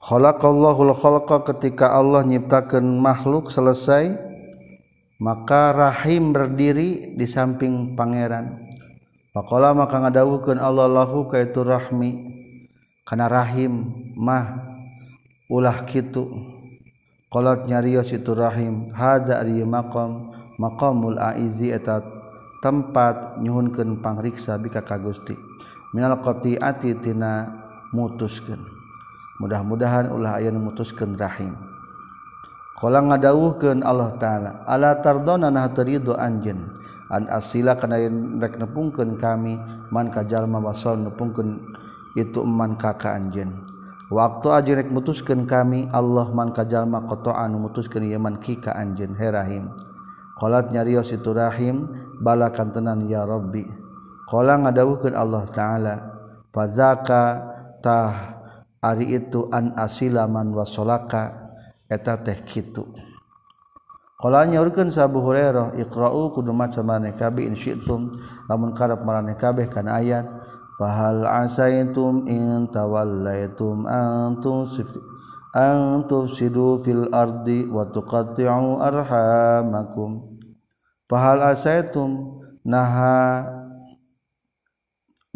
Khalaqallahul 0.00 0.96
khalqa 0.96 1.44
ketika 1.52 1.92
Allah 1.92 2.24
nyiptakeun 2.24 3.04
makhluk 3.04 3.52
selesai 3.52 4.16
maka 5.20 5.76
rahim 5.76 6.32
berdiri 6.32 7.12
di 7.12 7.26
samping 7.28 7.92
pangeran. 7.92 8.56
Faqala 9.30 9.76
maka 9.76 10.00
ngadawukeun 10.00 10.58
Allah 10.58 10.88
lahu 10.88 11.28
ka 11.28 11.38
itu 11.38 11.60
rahmi. 11.60 12.10
Kana 13.04 13.28
rahim 13.28 13.92
mah 14.16 14.64
ulah 15.52 15.84
kitu 15.84 16.30
kolot 17.30 17.70
nyarios 17.70 18.10
itu 18.10 18.34
rahim 18.34 18.90
hada 18.90 19.38
ari 19.38 19.62
maqam 19.62 20.34
maqamul 20.58 21.14
aizi 21.14 21.70
eta 21.70 22.02
tempat 22.58 23.38
nyuhunkeun 23.38 24.02
pangriksa 24.02 24.58
bika 24.58 24.82
ka 24.82 24.98
Gusti. 24.98 25.38
Minal 25.94 26.18
qati'ati 26.18 26.98
tina 26.98 27.46
mutuskeun. 27.94 28.60
Mudah-mudahan 29.40 30.12
ulah 30.12 30.36
aya 30.42 30.52
nu 30.52 30.60
mutuskeun 30.68 31.16
rahim. 31.16 31.54
Qala 32.76 32.98
ngadawuhkeun 32.98 33.86
Allah 33.86 34.10
taala 34.18 34.50
ala 34.66 34.98
tardona 34.98 35.48
nah 35.48 35.70
taridu 35.70 36.18
anjeun? 36.18 36.66
An 37.10 37.30
asila 37.30 37.78
kana 37.78 37.98
rek 38.42 38.58
nepungkeun 38.58 39.18
kami 39.18 39.54
man 39.94 40.10
ka 40.10 40.26
jalma 40.26 40.58
wasal 40.58 40.98
nepungkeun 40.98 41.62
itu 42.18 42.42
man 42.42 42.74
kaka 42.74 43.14
anjeun? 43.14 43.69
waktu 44.10 44.46
ajirek 44.50 44.90
mutuskan 44.90 45.46
kami 45.46 45.86
Allah 45.94 46.28
man 46.34 46.52
kajallma 46.52 47.06
kotoan 47.06 47.56
mutuskan 47.56 48.04
Yaman 48.04 48.42
kika 48.42 48.74
anjen 48.74 49.14
herahim 49.14 49.70
kolat 50.36 50.74
nyario 50.74 51.00
itu 51.00 51.30
rahim 51.30 51.86
balakan 52.20 52.74
tenan 52.74 53.06
ya 53.06 53.22
Robbi 53.24 53.64
kola 54.26 54.58
ngadawukan 54.58 55.14
Allah 55.14 55.46
ta'ala 55.48 55.94
fazakatah 56.50 58.40
ari 58.80 59.20
itu 59.20 59.46
an 59.52 59.76
asilaman 59.76 60.50
wasolaka. 60.56 61.52
Eta 61.90 62.16
teh 62.22 62.38
kitu. 62.46 62.86
Kala 64.20 64.46
nyaurkeun 64.46 64.92
sa 64.92 65.08
Abu 65.08 65.24
Hurairah 65.24 65.74
iqra'u 65.80 66.30
kudu 66.30 66.54
maca 66.54 66.84
maneh 66.86 67.16
kabeh 67.18 67.50
in 67.50 67.58
syi'tum. 67.58 68.14
Lamun 68.46 68.76
karep 68.76 69.02
maraneh 69.02 69.34
kabeh 69.34 69.66
ayat 69.90 70.28
fahal 70.80 71.28
asaitum 71.28 72.24
in 72.24 72.64
tawallaitum 72.72 73.84
antum 73.84 74.64
antum 75.52 76.24
sidu 76.24 76.80
fil 76.80 77.12
ardi 77.12 77.68
wa 77.68 77.84
tuqatti'u 77.84 78.80
arhamakum. 78.80 80.40
Fahal 81.04 81.44
asaitum 81.52 82.40
naha 82.64 83.44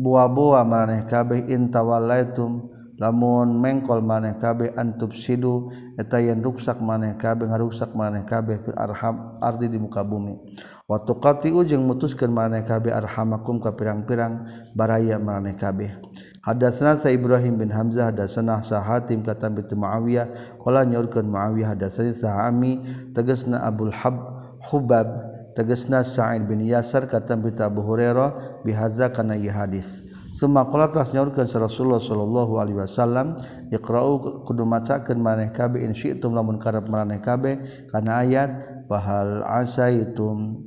buah-buah 0.01 0.65
maneh 0.65 1.05
kabeh 1.05 1.45
in 1.53 1.69
tawallaitum 1.69 2.65
lamun 2.99 3.59
mengkol 3.59 3.99
maneh 4.03 4.39
kabeh 4.39 4.71
antub 4.79 5.15
sidu 5.15 5.71
eta 5.99 6.23
yen 6.23 6.39
ruksak 6.43 6.79
maneh 6.79 7.19
kabeh 7.19 7.51
ngaruksak 7.51 7.91
maneh 7.95 8.23
kabeh 8.23 8.63
fil 8.63 8.79
arham 8.79 9.39
ardi 9.43 9.67
di 9.67 9.79
muka 9.83 10.07
bumi 10.07 10.39
wa 10.85 11.01
tuqati'u 11.01 11.65
jeung 11.65 11.89
mutuskeun 11.89 12.29
maneh 12.29 12.61
kabeh 12.61 12.93
arhamakum 12.93 13.57
ka 13.57 13.73
pirang-pirang 13.73 14.45
baraya 14.77 15.17
maneh 15.17 15.57
kabeh. 15.57 15.97
Hadatsana 16.45 17.01
sa 17.01 17.09
Ibrahim 17.09 17.57
bin 17.57 17.73
Hamzah 17.73 18.13
hadatsana 18.13 18.61
sa 18.61 18.85
Hatim 18.85 19.25
kata 19.25 19.49
bi 19.49 19.65
Muawiyah 19.65 20.61
qala 20.61 20.85
nyorkeun 20.85 21.25
Muawiyah 21.25 21.73
hadatsana 21.73 22.13
sa 22.13 22.45
Ami 22.45 22.85
tegasna 23.17 23.65
Abdul 23.65 23.97
Hab 23.97 24.45
Hubab 24.69 25.09
tegasna 25.57 26.05
Sa'id 26.05 26.45
bin 26.45 26.61
Yasar 26.61 27.09
kata 27.09 27.33
bi 27.41 27.49
Abu 27.57 27.81
Hurairah 27.81 28.61
bihaza 28.61 29.09
kana 29.09 29.41
hadis. 29.41 30.05
Semakolatas 30.35 31.15
nyaurkeun 31.15 31.47
Rasulullah 31.47 32.03
sallallahu 32.03 32.59
alaihi 32.59 32.83
wasallam 32.83 33.39
iqra'u 33.71 34.43
kudu 34.43 34.67
macakeun 34.67 35.23
maneh 35.23 35.55
kabeh 35.55 35.81
in 35.81 35.95
syi'tum 35.95 36.35
lamun 36.35 36.59
karep 36.59 36.91
maneh 36.91 37.23
kabeh 37.23 37.63
kana 37.95 38.27
ayat 38.27 38.51
fahal 38.91 39.47
asaitum 39.47 40.59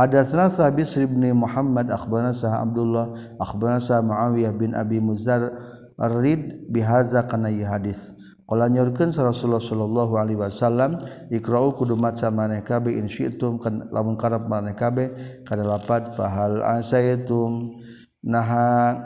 Hadatsna 0.00 0.48
Sabi 0.48 0.80
bin 1.04 1.28
Muhammad 1.36 1.92
akhbarana 1.92 2.32
Sah 2.32 2.64
Abdullah 2.64 3.36
akhbarana 3.36 3.84
Sah 3.84 4.00
Muawiyah 4.00 4.56
bin 4.56 4.72
Abi 4.72 4.96
Muzar 4.96 5.52
Ar-Rid 6.00 6.72
bihaza 6.72 7.28
kana 7.28 7.52
hadis. 7.52 8.16
Qala 8.48 8.72
nyorkeun 8.72 9.12
Rasulullah 9.12 9.60
sallallahu 9.60 10.16
alaihi 10.16 10.40
wasallam 10.40 11.04
iqra'u 11.28 11.76
kudu 11.76 12.00
maca 12.00 12.32
maneh 12.32 12.64
kabe 12.64 12.96
in 12.96 13.12
syi'tum 13.12 13.60
kan 13.60 13.92
lamun 13.92 14.16
karep 14.16 14.48
maneh 14.48 14.72
kabe 14.72 15.12
kada 15.44 15.68
lapat 15.68 16.16
fahal 16.16 16.64
asaitum. 16.64 17.76
Naha 18.24 18.96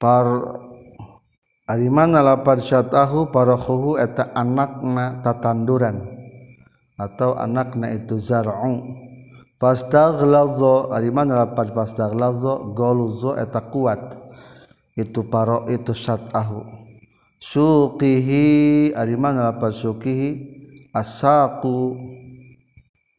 par 0.01 0.25
Arimana 1.63 2.19
lapar 2.19 2.59
syatahu 2.59 3.31
parahuhu 3.31 3.95
eta 3.95 4.35
anakna 4.35 5.15
tatanduran. 5.23 6.03
Atau 6.99 7.39
anakna 7.39 7.87
itu 7.95 8.19
zar'u. 8.19 8.83
Fastaghlazo 9.55 10.91
arimana 10.91 11.39
lapar 11.39 11.71
fastaghlazo 11.71 12.75
goluzo 12.75 13.39
eta 13.39 13.63
kuat. 13.63 14.11
Itu 14.99 15.23
paro 15.31 15.63
itu 15.71 15.95
syatahu. 15.95 16.67
Suqihi 17.39 18.91
arimana 18.91 19.55
lapar 19.55 19.71
suqihi 19.71 20.29
asaku 20.91 21.95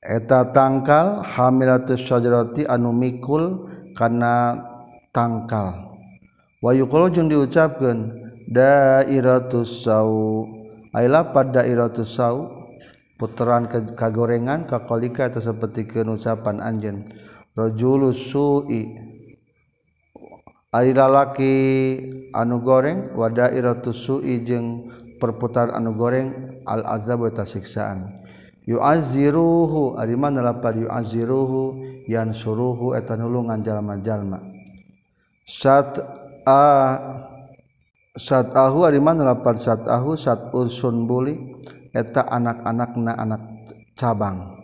eta 0.04 0.52
tangkal 0.52 1.24
hamilatus 1.24 2.04
syajarati 2.04 2.68
anu 2.68 2.92
mikul 2.92 3.72
kana 3.96 4.60
tangkal. 5.16 5.93
Wahyu 6.64 6.88
jeng 7.12 7.28
diucapkan 7.28 8.08
dairatus 8.48 9.84
sau. 9.84 10.48
Ay 10.96 11.12
lapad 11.12 11.52
dairatus 11.52 12.16
sau? 12.16 12.64
Puteran 13.20 13.68
ke 13.68 13.84
kagorengan 13.92 14.64
kakolika 14.64 15.28
atau 15.28 15.44
seperti 15.44 15.84
kenucapan 15.84 16.64
anjen 16.64 17.04
rajulus 17.52 18.32
su'i. 18.32 18.96
Ay 20.72 20.96
lalaki 20.96 21.54
anu 22.32 22.64
goreng 22.64 23.12
wa 23.12 23.28
dairatus 23.28 24.00
su'i 24.00 24.40
jeung 24.40 24.88
perputar 25.20 25.68
anu 25.76 25.92
goreng 25.92 26.64
al 26.64 26.80
azab 26.88 27.28
wa 27.28 27.44
siksaan 27.44 28.08
yu'azziruhu. 28.64 30.00
Ari 30.00 30.16
mana 30.16 30.40
lapad 30.40 30.80
yu'azziruhu? 30.80 31.76
Yansuruhu. 32.08 32.96
Eta 32.96 33.20
nulungan 33.20 33.60
jalma-jalma. 33.60 34.40
Sat 35.44 36.23
a 36.46 36.62
sat 38.14 38.54
ahu 38.54 38.86
ari 38.86 39.02
mana? 39.02 39.34
Lapar 39.34 39.58
sat 39.58 39.84
ahu 39.88 40.14
sat 40.14 40.54
usun 40.54 41.08
buli 41.08 41.34
eta 41.90 42.24
anak-anakna 42.28 43.12
anak 43.16 43.42
cabang. 43.98 44.60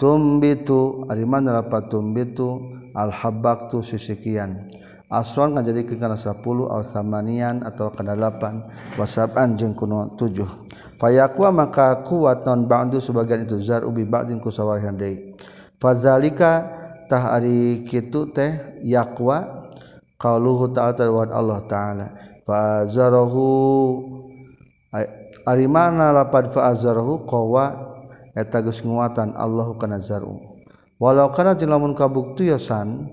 Tumbitu 0.00 1.04
ari 1.10 1.28
mana? 1.28 1.60
Lapar 1.60 1.90
tumbitu 1.90 2.58
al 2.96 3.12
habaktu 3.12 3.84
sisikian. 3.84 4.70
Asron 5.06 5.54
jadi 5.62 5.86
ke 5.86 5.94
karena 5.94 6.18
10 6.18 6.42
alsamanian 6.66 7.62
atau 7.62 7.94
kedalapan 7.94 8.66
wasaban 8.98 9.54
jeung 9.54 9.70
kuno 9.70 10.18
7 10.18 10.98
fayaqwa 10.98 11.54
maka 11.54 12.02
kuat 12.02 12.42
non 12.42 12.66
ba'du 12.66 12.98
sebagian 12.98 13.46
itu. 13.46 13.62
Zar 13.62 13.86
ubi 13.86 14.02
ba'din 14.02 14.42
ku 14.42 14.50
sawarihan 14.50 14.98
deui 14.98 15.38
fazalika 15.78 16.66
tah 17.06 17.38
ari 17.38 17.86
kitu 17.86 18.34
teh 18.34 18.82
yaqwa 18.82 19.55
qauluhu 20.16 20.72
ta'ala 20.72 21.08
wa 21.12 21.24
Allah 21.28 21.60
ta'ala. 21.68 22.06
Fa 22.44 22.84
zarahu 22.88 23.44
ari 25.46 25.66
mana 25.70 26.12
lapad 26.12 26.50
fa 26.50 26.72
azarahu 26.72 27.24
qawa. 27.24 27.86
Eta 28.36 28.60
geus 28.60 28.84
nguatan 28.84 29.32
Allahu 29.32 29.80
kana 29.80 29.96
zaru. 29.96 30.36
Walau 31.00 31.32
kana 31.32 31.56
jeung 31.56 31.72
lamun 31.72 31.96
kabuktiyosan 31.96 33.08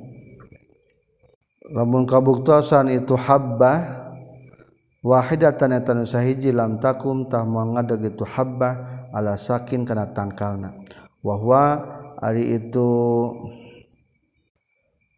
lamun 1.71 2.03
kabuktosan 2.03 2.91
itu 2.91 3.15
habbah 3.15 4.03
wahidatan 4.99 5.79
eta 5.79 5.95
nu 5.95 6.03
sahiji 6.03 6.51
lam 6.51 6.75
takum 6.83 7.31
tah 7.31 7.47
moal 7.47 7.71
ngadeg 7.71 8.11
itu 8.11 8.27
habbah 8.27 9.07
ala 9.15 9.39
sakin 9.39 9.87
kana 9.87 10.11
tangkalna. 10.11 10.75
Wa 11.23 11.39
huwa 11.39 11.63
ari 12.19 12.59
itu 12.59 12.91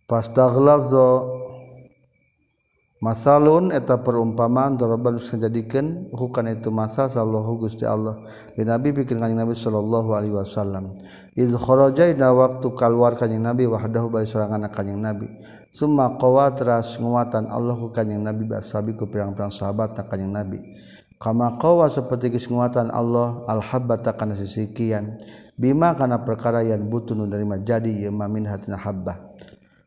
fastaghlaza 0.06 1.26
masalun 3.06 3.70
eta 3.70 4.02
perumpamaan 4.02 4.82
daraban 4.82 5.22
jadikeun 5.22 6.10
hukan 6.10 6.50
itu 6.50 6.74
masa 6.74 7.06
sallallahu 7.06 7.62
gusti 7.62 7.86
Allah. 7.86 8.26
Di 8.58 8.66
nabi 8.66 8.90
bikin 8.90 9.22
kanjing 9.22 9.38
nabi 9.38 9.54
sallallahu 9.54 10.10
alaihi 10.18 10.34
wasallam. 10.34 10.98
Iz 11.38 11.54
kharaja 11.54 12.10
ina 12.10 12.34
waktu 12.34 12.66
keluar 12.74 13.14
kanjing 13.14 13.46
nabi 13.46 13.70
wahdahu 13.70 14.10
bari 14.10 14.26
sorangan 14.26 14.66
kanjing 14.74 14.98
nabi. 14.98 15.30
Summa 15.70 16.18
qawa 16.18 16.50
teras 16.58 16.98
nguatan 16.98 17.46
Allah 17.54 17.78
ku 17.78 17.94
kanjing 17.94 18.26
nabi 18.26 18.50
basabi 18.50 18.98
ku 18.98 19.06
pirang-pirang 19.06 19.54
sahabat 19.54 19.94
kanjing 20.10 20.34
nabi. 20.34 20.58
Kama 21.22 21.62
qawa 21.62 21.86
saperti 21.86 22.34
geus 22.34 22.50
nguatan 22.50 22.90
Allah 22.90 23.46
al 23.46 23.62
habbata 23.62 24.18
kana 24.18 24.34
sisikian. 24.34 25.22
Bima 25.56 25.94
kana 25.94 26.26
perkara 26.26 26.66
yang 26.66 26.90
butuh 26.90 27.16
nu 27.16 27.30
dari 27.30 27.46
jadi 27.62 28.10
ya 28.10 28.12
mamin 28.12 28.44
hatina 28.50 28.76
habbah 28.76 29.35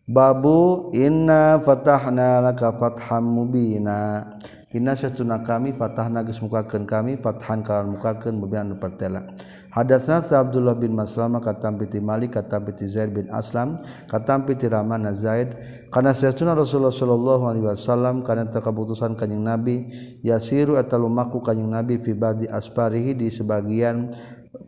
Babu 0.09 0.89
inna 0.97 1.61
fatahna 1.61 2.41
laka 2.41 2.73
fatham 2.81 3.29
mubina. 3.29 4.25
Inna 4.73 4.97
syatuna 4.97 5.45
kami 5.45 5.77
fatahna 5.77 6.25
geus 6.25 6.41
mukakeun 6.41 6.89
kami 6.89 7.21
fathan 7.21 7.61
kalan 7.61 7.93
mukakeun 7.93 8.41
mubina 8.41 8.65
nu 8.65 8.81
pertela. 8.81 9.29
Hadatsna 9.69 10.25
sa 10.25 10.41
Abdullah 10.41 10.81
bin 10.81 10.97
Maslamah 10.97 11.45
katam 11.45 11.77
piti 11.77 12.01
Malik 12.01 12.41
katam 12.41 12.65
piti 12.65 12.89
Zaid 12.89 13.13
bin 13.13 13.29
Aslam 13.29 13.77
katam 14.09 14.49
piti 14.49 14.65
Rahman 14.65 15.05
Zaid. 15.13 15.53
Kana 15.93 16.17
syatuna 16.17 16.57
Rasulullah 16.57 16.89
sallallahu 16.89 17.45
alaihi 17.45 17.69
wasallam 17.69 18.25
kana 18.25 18.49
teu 18.49 18.65
kaputusan 18.65 19.13
kanjing 19.13 19.45
Nabi 19.45 19.93
yasiru 20.25 20.81
atalu 20.81 21.13
maku 21.13 21.45
kanjing 21.45 21.69
Nabi 21.69 22.01
fi 22.01 22.17
badi 22.17 22.49
asparihi 22.49 23.13
di 23.13 23.29
sebagian 23.29 24.09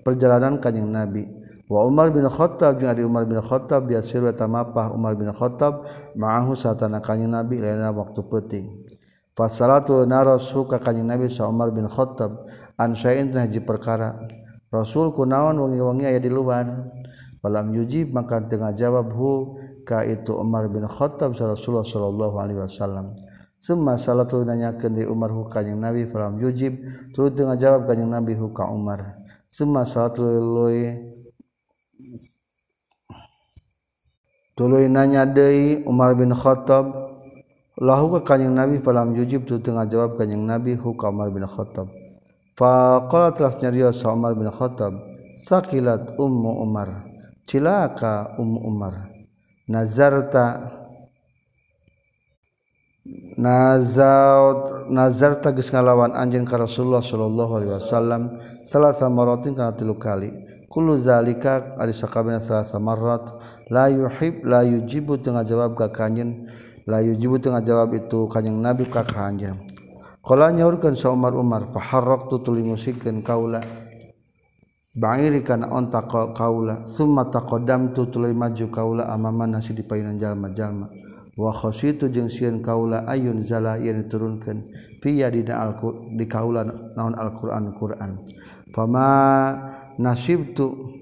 perjalanan 0.05 0.61
kanjing 0.61 0.84
Nabi. 0.84 1.41
Umar 1.71 2.11
bin 2.11 2.27
Khattab 2.27 2.83
jeung 2.83 2.91
ari 2.91 3.07
Umar 3.07 3.31
bin 3.31 3.39
Khattab 3.39 3.87
biasir 3.87 4.27
eta 4.27 4.51
mapah 4.51 4.91
Umar 4.91 5.14
bin 5.14 5.31
Khattab 5.31 5.87
ma'ahu 6.18 6.59
satana 6.59 6.99
kanjing 6.99 7.31
Nabi 7.31 7.62
lainna 7.62 7.95
waktu 7.95 8.27
penting 8.27 8.91
fasalatu 9.39 10.03
narasu 10.03 10.66
ka 10.66 10.83
kanjing 10.83 11.07
Nabi 11.07 11.31
sa 11.31 11.47
Umar 11.47 11.71
bin 11.71 11.87
Khattab 11.87 12.35
an 12.81 12.97
syai'in 12.97 13.33
haji 13.33 13.61
perkara. 13.64 14.16
Rasul 14.71 15.12
kunaon 15.16 15.57
wengi-wengi 15.61 16.05
aya 16.09 16.21
di 16.21 16.29
luar. 16.29 16.66
Falam 17.41 17.73
yujib 17.73 18.12
maka 18.12 18.37
tengah 18.45 18.77
jawab 18.77 19.16
hu 19.16 19.57
ka 19.89 20.05
itu 20.05 20.37
Umar 20.37 20.68
bin 20.68 20.85
Khattab 20.85 21.33
sa 21.33 21.49
Rasulullah 21.49 21.89
sallallahu 21.89 22.37
alaihi 22.37 22.61
wasallam. 22.61 23.16
Semua 23.61 23.97
salatu 23.97 24.41
nanyakeun 24.45 24.93
di 24.97 25.05
Umar 25.09 25.33
hu 25.33 25.49
kanjing 25.49 25.81
Nabi? 25.81 26.05
Falam 26.09 26.37
yujib 26.37 26.77
turut 27.16 27.33
tengah 27.33 27.57
jawab 27.57 27.89
kanjing 27.89 28.12
Nabi 28.12 28.37
hu 28.37 28.53
ka 28.53 28.68
Umar. 28.68 29.21
Semua 29.49 29.89
salatu 29.89 30.25
loe 34.67 34.89
nanya 34.89 35.25
Umar 35.87 36.19
bin 36.19 36.35
Khattab 36.35 36.85
lahu 37.81 38.19
ke 38.19 38.27
kanyang 38.27 38.59
nabi? 38.59 38.77
Falam 38.83 39.15
yujib 39.15 39.47
tu 39.47 39.63
tengah 39.63 39.87
jawab 39.87 40.19
kanyang 40.19 40.45
nabi 40.45 40.75
huka 40.75 41.09
Umar 41.09 41.31
bin 41.31 41.47
Khattab. 41.47 41.89
Faqala 42.59 43.33
teras 43.33 43.57
nyarios 43.63 44.05
Umar 44.05 44.35
bin 44.35 44.51
Khattab 44.51 44.99
sakilat 45.41 46.19
ummu 46.19 46.61
Umar 46.61 47.09
cilaka 47.47 48.37
ummu 48.37 48.61
Umar. 48.67 49.09
Nazarta 49.71 50.77
nazaut 53.41 54.91
nazarta 54.93 55.51
geus 55.57 55.73
ngalawan 55.73 56.13
anjeun 56.13 56.45
ka 56.45 56.61
Rasulullah 56.61 57.01
sallallahu 57.01 57.53
alaihi 57.57 57.73
wasallam 57.73 58.23
salah 58.69 58.93
samaratin 58.93 59.57
kana 59.57 59.73
tilu 59.73 59.97
kali 59.97 60.31
kullu 60.71 60.95
zalika 60.95 61.75
ari 61.83 61.91
sakabehna 61.91 62.39
salasa 62.39 62.79
marrat 62.79 63.27
la 63.66 63.91
yuhib 63.91 64.47
la 64.47 64.62
yujibu 64.62 65.18
tengah 65.18 65.43
jawab 65.43 65.75
ka 65.75 65.91
kanjeun 65.91 66.47
la 66.87 67.03
yujibu 67.03 67.43
tengah 67.43 67.59
jawab 67.66 67.91
itu 67.99 68.31
kanjeng 68.31 68.62
nabi 68.62 68.87
ka 68.87 69.03
kanjeun 69.03 69.59
qala 70.23 70.55
nyaurkeun 70.55 70.95
sa 70.95 71.11
Umar 71.11 71.35
Umar 71.35 71.75
fa 71.75 71.83
harraqtu 71.83 72.39
tuli 72.47 72.62
musikeun 72.62 73.27
kaula 73.27 73.59
bangiri 74.95 75.43
kana 75.43 75.75
onta 75.75 76.07
kaula 76.07 76.87
summa 76.87 77.27
taqaddamtu 77.27 78.07
tuli 78.07 78.31
maju 78.31 78.66
kaula 78.71 79.11
amama 79.11 79.51
nasi 79.51 79.75
di 79.75 79.83
painan 79.83 80.23
jalma-jalma. 80.23 80.87
Wa 81.41 81.57
khasitu 81.57 82.12
jeung 82.12 82.29
sieun 82.29 82.61
kaula 82.61 83.09
ayun 83.09 83.41
zala 83.47 83.81
yen 83.81 84.03
diturunkeun 84.05 84.61
fi 85.01 85.25
yadina 85.25 85.62
al 85.62 85.73
di 86.12 86.29
kaula 86.29 86.68
naon 86.68 87.16
Al-Qur'an 87.16 87.73
Qur'an 87.73 88.21
fama 88.77 89.80
nasib 90.01 90.57
tu 90.57 90.97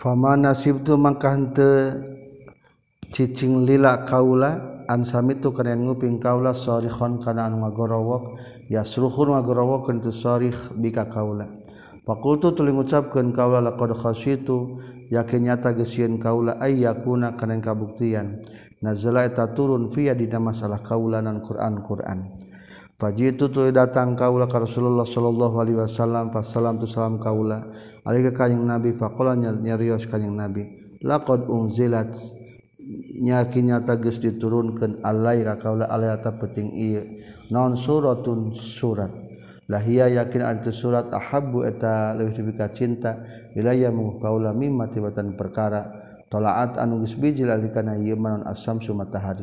fama 0.00 0.32
nasib 0.32 0.80
tu 0.80 0.96
mangkah 0.96 1.36
henteu 1.36 2.00
cicing 3.12 3.68
lila 3.68 4.00
kaula 4.08 4.84
ansami 4.88 5.36
tu 5.36 5.52
kana 5.52 5.76
nguping 5.76 6.16
kaula 6.16 6.56
sarihon 6.56 7.20
kana 7.20 7.52
anu 7.52 7.68
ngagorowok 7.68 8.40
yasruhun 8.72 9.36
ngagorowokeun 9.36 10.00
tu 10.00 10.08
sarih 10.08 10.56
bika 10.80 11.04
kaula. 11.12 11.44
Fakultu 12.02 12.50
tuli 12.56 12.72
ngucapkeun 12.72 13.30
kaula 13.30 13.60
laqad 13.60 13.92
khasyitu 13.92 14.80
yakin 15.12 15.52
nyata 15.52 15.76
gesieun 15.76 16.16
kaula 16.16 16.56
ay 16.58 16.82
yakuna 16.82 17.36
kana 17.36 17.60
kabuktian. 17.60 18.42
Nazala 18.82 19.28
eta 19.28 19.52
turun 19.54 19.92
fiya 19.92 20.16
dina 20.16 20.42
masalah 20.42 20.82
kaulanan 20.82 21.44
Quran 21.46 21.78
Quran 21.86 22.41
Faji 23.02 23.34
itu 23.34 23.50
tu 23.50 23.66
datang 23.74 24.14
kaula 24.14 24.46
ka 24.46 24.62
Rasulullah 24.62 25.02
sallallahu 25.02 25.58
alaihi 25.58 25.74
wasallam 25.74 26.30
fasalam 26.30 26.78
tu 26.78 26.86
salam 26.86 27.18
kaula. 27.18 27.66
Ali 28.06 28.22
ka 28.22 28.46
kanjing 28.46 28.62
Nabi 28.62 28.94
faqala 28.94 29.34
nyarios 29.34 30.06
kanjing 30.06 30.38
Nabi. 30.38 30.62
Laqad 31.02 31.50
unzilat 31.50 32.14
nyakinya 33.18 33.82
tagis 33.82 34.22
diturunkan 34.22 35.02
alai 35.02 35.42
ka 35.42 35.58
kaula 35.58 35.90
alai 35.90 36.14
ta 36.22 36.30
penting 36.30 36.78
ieu. 36.78 37.02
Non 37.50 37.74
suratun 37.74 38.54
surat. 38.54 39.10
Lahia 39.66 40.06
yakin 40.06 40.46
arti 40.46 40.70
surat 40.70 41.10
ahabbu 41.10 41.66
eta 41.66 42.14
leuwih 42.14 42.38
dibika 42.38 42.70
cinta 42.70 43.18
wilayah 43.58 43.90
mu 43.90 44.22
kaula 44.22 44.54
mimma 44.54 44.94
tibatan 44.94 45.34
perkara 45.34 45.90
tolaat 46.30 46.78
anu 46.78 47.02
geus 47.02 47.18
bijil 47.18 47.50
alikana 47.50 47.98
ieu 47.98 48.14
manon 48.14 48.46
asam 48.46 48.78
sumatahari. 48.78 49.42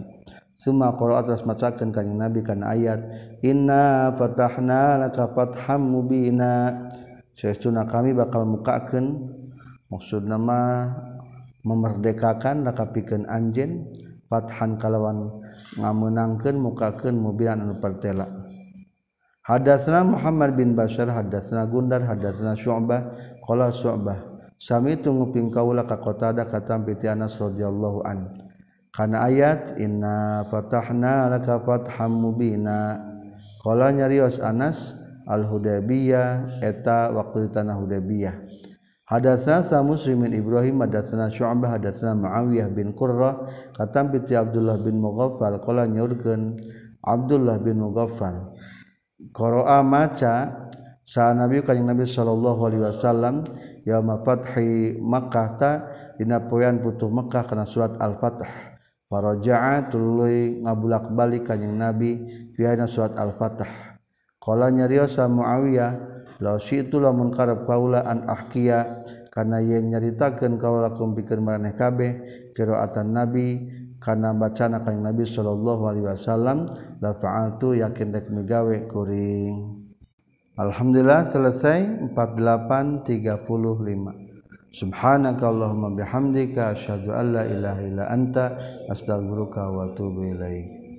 Suma 0.59 0.91
qira'a 0.91 1.23
atas 1.23 1.47
macakeun 1.47 1.95
kanjing 1.95 2.19
Nabi 2.19 2.43
kana 2.43 2.75
ayat 2.75 2.99
inna 3.39 4.11
fatahna 4.11 4.99
laka 4.99 5.31
fatham 5.31 5.87
mubina. 5.87 6.75
Sesuna 7.31 7.87
kami 7.87 8.11
bakal 8.11 8.43
mukakeun 8.43 9.15
maksud 9.87 10.27
nama 10.27 10.91
memerdekakan 11.63 12.67
laka 12.67 12.91
pikeun 12.91 13.23
anjeun 13.31 13.87
fathan 14.27 14.75
kalawan 14.75 15.39
ngameunangkeun 15.79 16.59
mukakeun 16.59 17.15
mubina 17.15 17.55
anu 17.55 17.79
pertela 17.79 18.27
Hadatsna 19.47 20.05
Muhammad 20.05 20.59
bin 20.59 20.77
Bashar 20.77 21.09
hadatsna 21.09 21.65
Gundar 21.71 22.03
hadatsna 22.03 22.53
Syu'bah 22.53 23.15
qala 23.41 23.71
Syu'bah 23.71 24.19
sami 24.59 24.99
tunguping 24.99 25.49
kaula 25.49 25.87
ka 25.87 25.95
Qatadah 25.97 26.45
katam 26.51 26.83
piti 26.83 27.07
Anas 27.07 27.39
radhiyallahu 27.39 28.03
anhu 28.03 28.48
kana 28.93 29.29
ayat 29.29 29.77
inna 29.77 30.45
fatahna 30.49 31.29
laka 31.29 31.61
fatham 31.61 32.19
mubina. 32.19 32.97
Qala 33.59 33.91
nyarios 33.91 34.39
Anas 34.39 34.95
al 35.27 35.43
Hudaybiyah 35.43 36.63
eta 36.63 37.11
waktu 37.11 37.47
di 37.47 37.49
tanah 37.51 37.75
Hudaybiyah. 37.75 38.35
Hadatsana 39.09 39.65
sa 39.65 39.81
Muslimin 39.81 40.37
Ibrahim 40.37 40.85
hadatsana 40.85 41.33
Syu'bah 41.33 41.75
hadatsana 41.81 42.13
Muawiyah 42.13 42.69
bin 42.69 42.93
Qurrah 42.93 43.49
katam 43.73 44.13
bi 44.13 44.21
Abdullah 44.21 44.77
bin 44.77 45.01
Mughaffal 45.01 45.57
qala 45.65 45.89
nyorkeun 45.89 46.53
Abdullah 47.01 47.57
bin 47.57 47.81
Mughaffal. 47.81 48.53
Qara'a 49.33 49.81
maca 49.81 50.63
sa 51.03 51.33
Nabi 51.33 51.65
kanjing 51.65 51.89
Nabi 51.89 52.05
sallallahu 52.05 52.61
alaihi 52.69 52.85
wasallam 52.85 53.49
yauma 53.81 54.21
fathi 54.21 55.01
Makkah 55.01 55.47
ta 55.57 55.71
dina 56.15 56.45
poean 56.45 56.77
putuh 56.77 57.09
Makkah 57.09 57.49
kana 57.49 57.65
surat 57.65 57.97
Al-Fath 57.97 58.68
Faraja'a 59.09 59.89
tuluy 59.89 60.61
ngabulak 60.61 61.09
balik 61.17 61.49
kanjing 61.49 61.73
Nabi 61.73 62.29
fiana 62.53 62.85
surat 62.85 63.17
Al-Fatah. 63.17 63.97
Qala 64.37 64.69
nyariosa 64.69 65.25
Muawiyah 65.25 65.91
law 66.45 66.61
syi'tu 66.61 67.01
lamun 67.01 67.33
karep 67.33 67.65
kaula 67.65 68.05
an 68.05 68.29
ahkiya 68.29 69.01
kana 69.33 69.65
yen 69.65 69.89
nyaritakeun 69.89 70.61
kaula 70.61 70.93
kum 70.93 71.17
pikeun 71.17 71.41
maraneh 71.41 71.73
kabeh 71.73 72.21
qiraatan 72.53 73.09
Nabi 73.09 73.65
kana 73.97 74.29
bacana 74.37 74.85
kanjing 74.85 75.01
Nabi 75.01 75.25
sallallahu 75.25 75.89
alaihi 75.89 76.05
wasallam 76.05 76.69
la 77.01 77.17
fa'altu 77.17 77.81
yakin 77.81 78.13
rek 78.13 78.29
migawe 78.29 78.77
kuring. 78.93 79.89
Alhamdulillah 80.53 81.25
selesai 81.25 82.13
4835. 82.13 84.28
Subhanakallahumma 84.69 85.97
bihamdika 85.97 86.77
asyhadu 86.77 87.09
an 87.09 87.33
la 87.33 87.43
ilaha 87.43 87.81
illa 87.81 88.05
anta 88.05 88.53
astaghfiruka 88.85 89.65
wa 89.65 89.89
atubu 89.89 90.29
ilaik. 90.29 90.78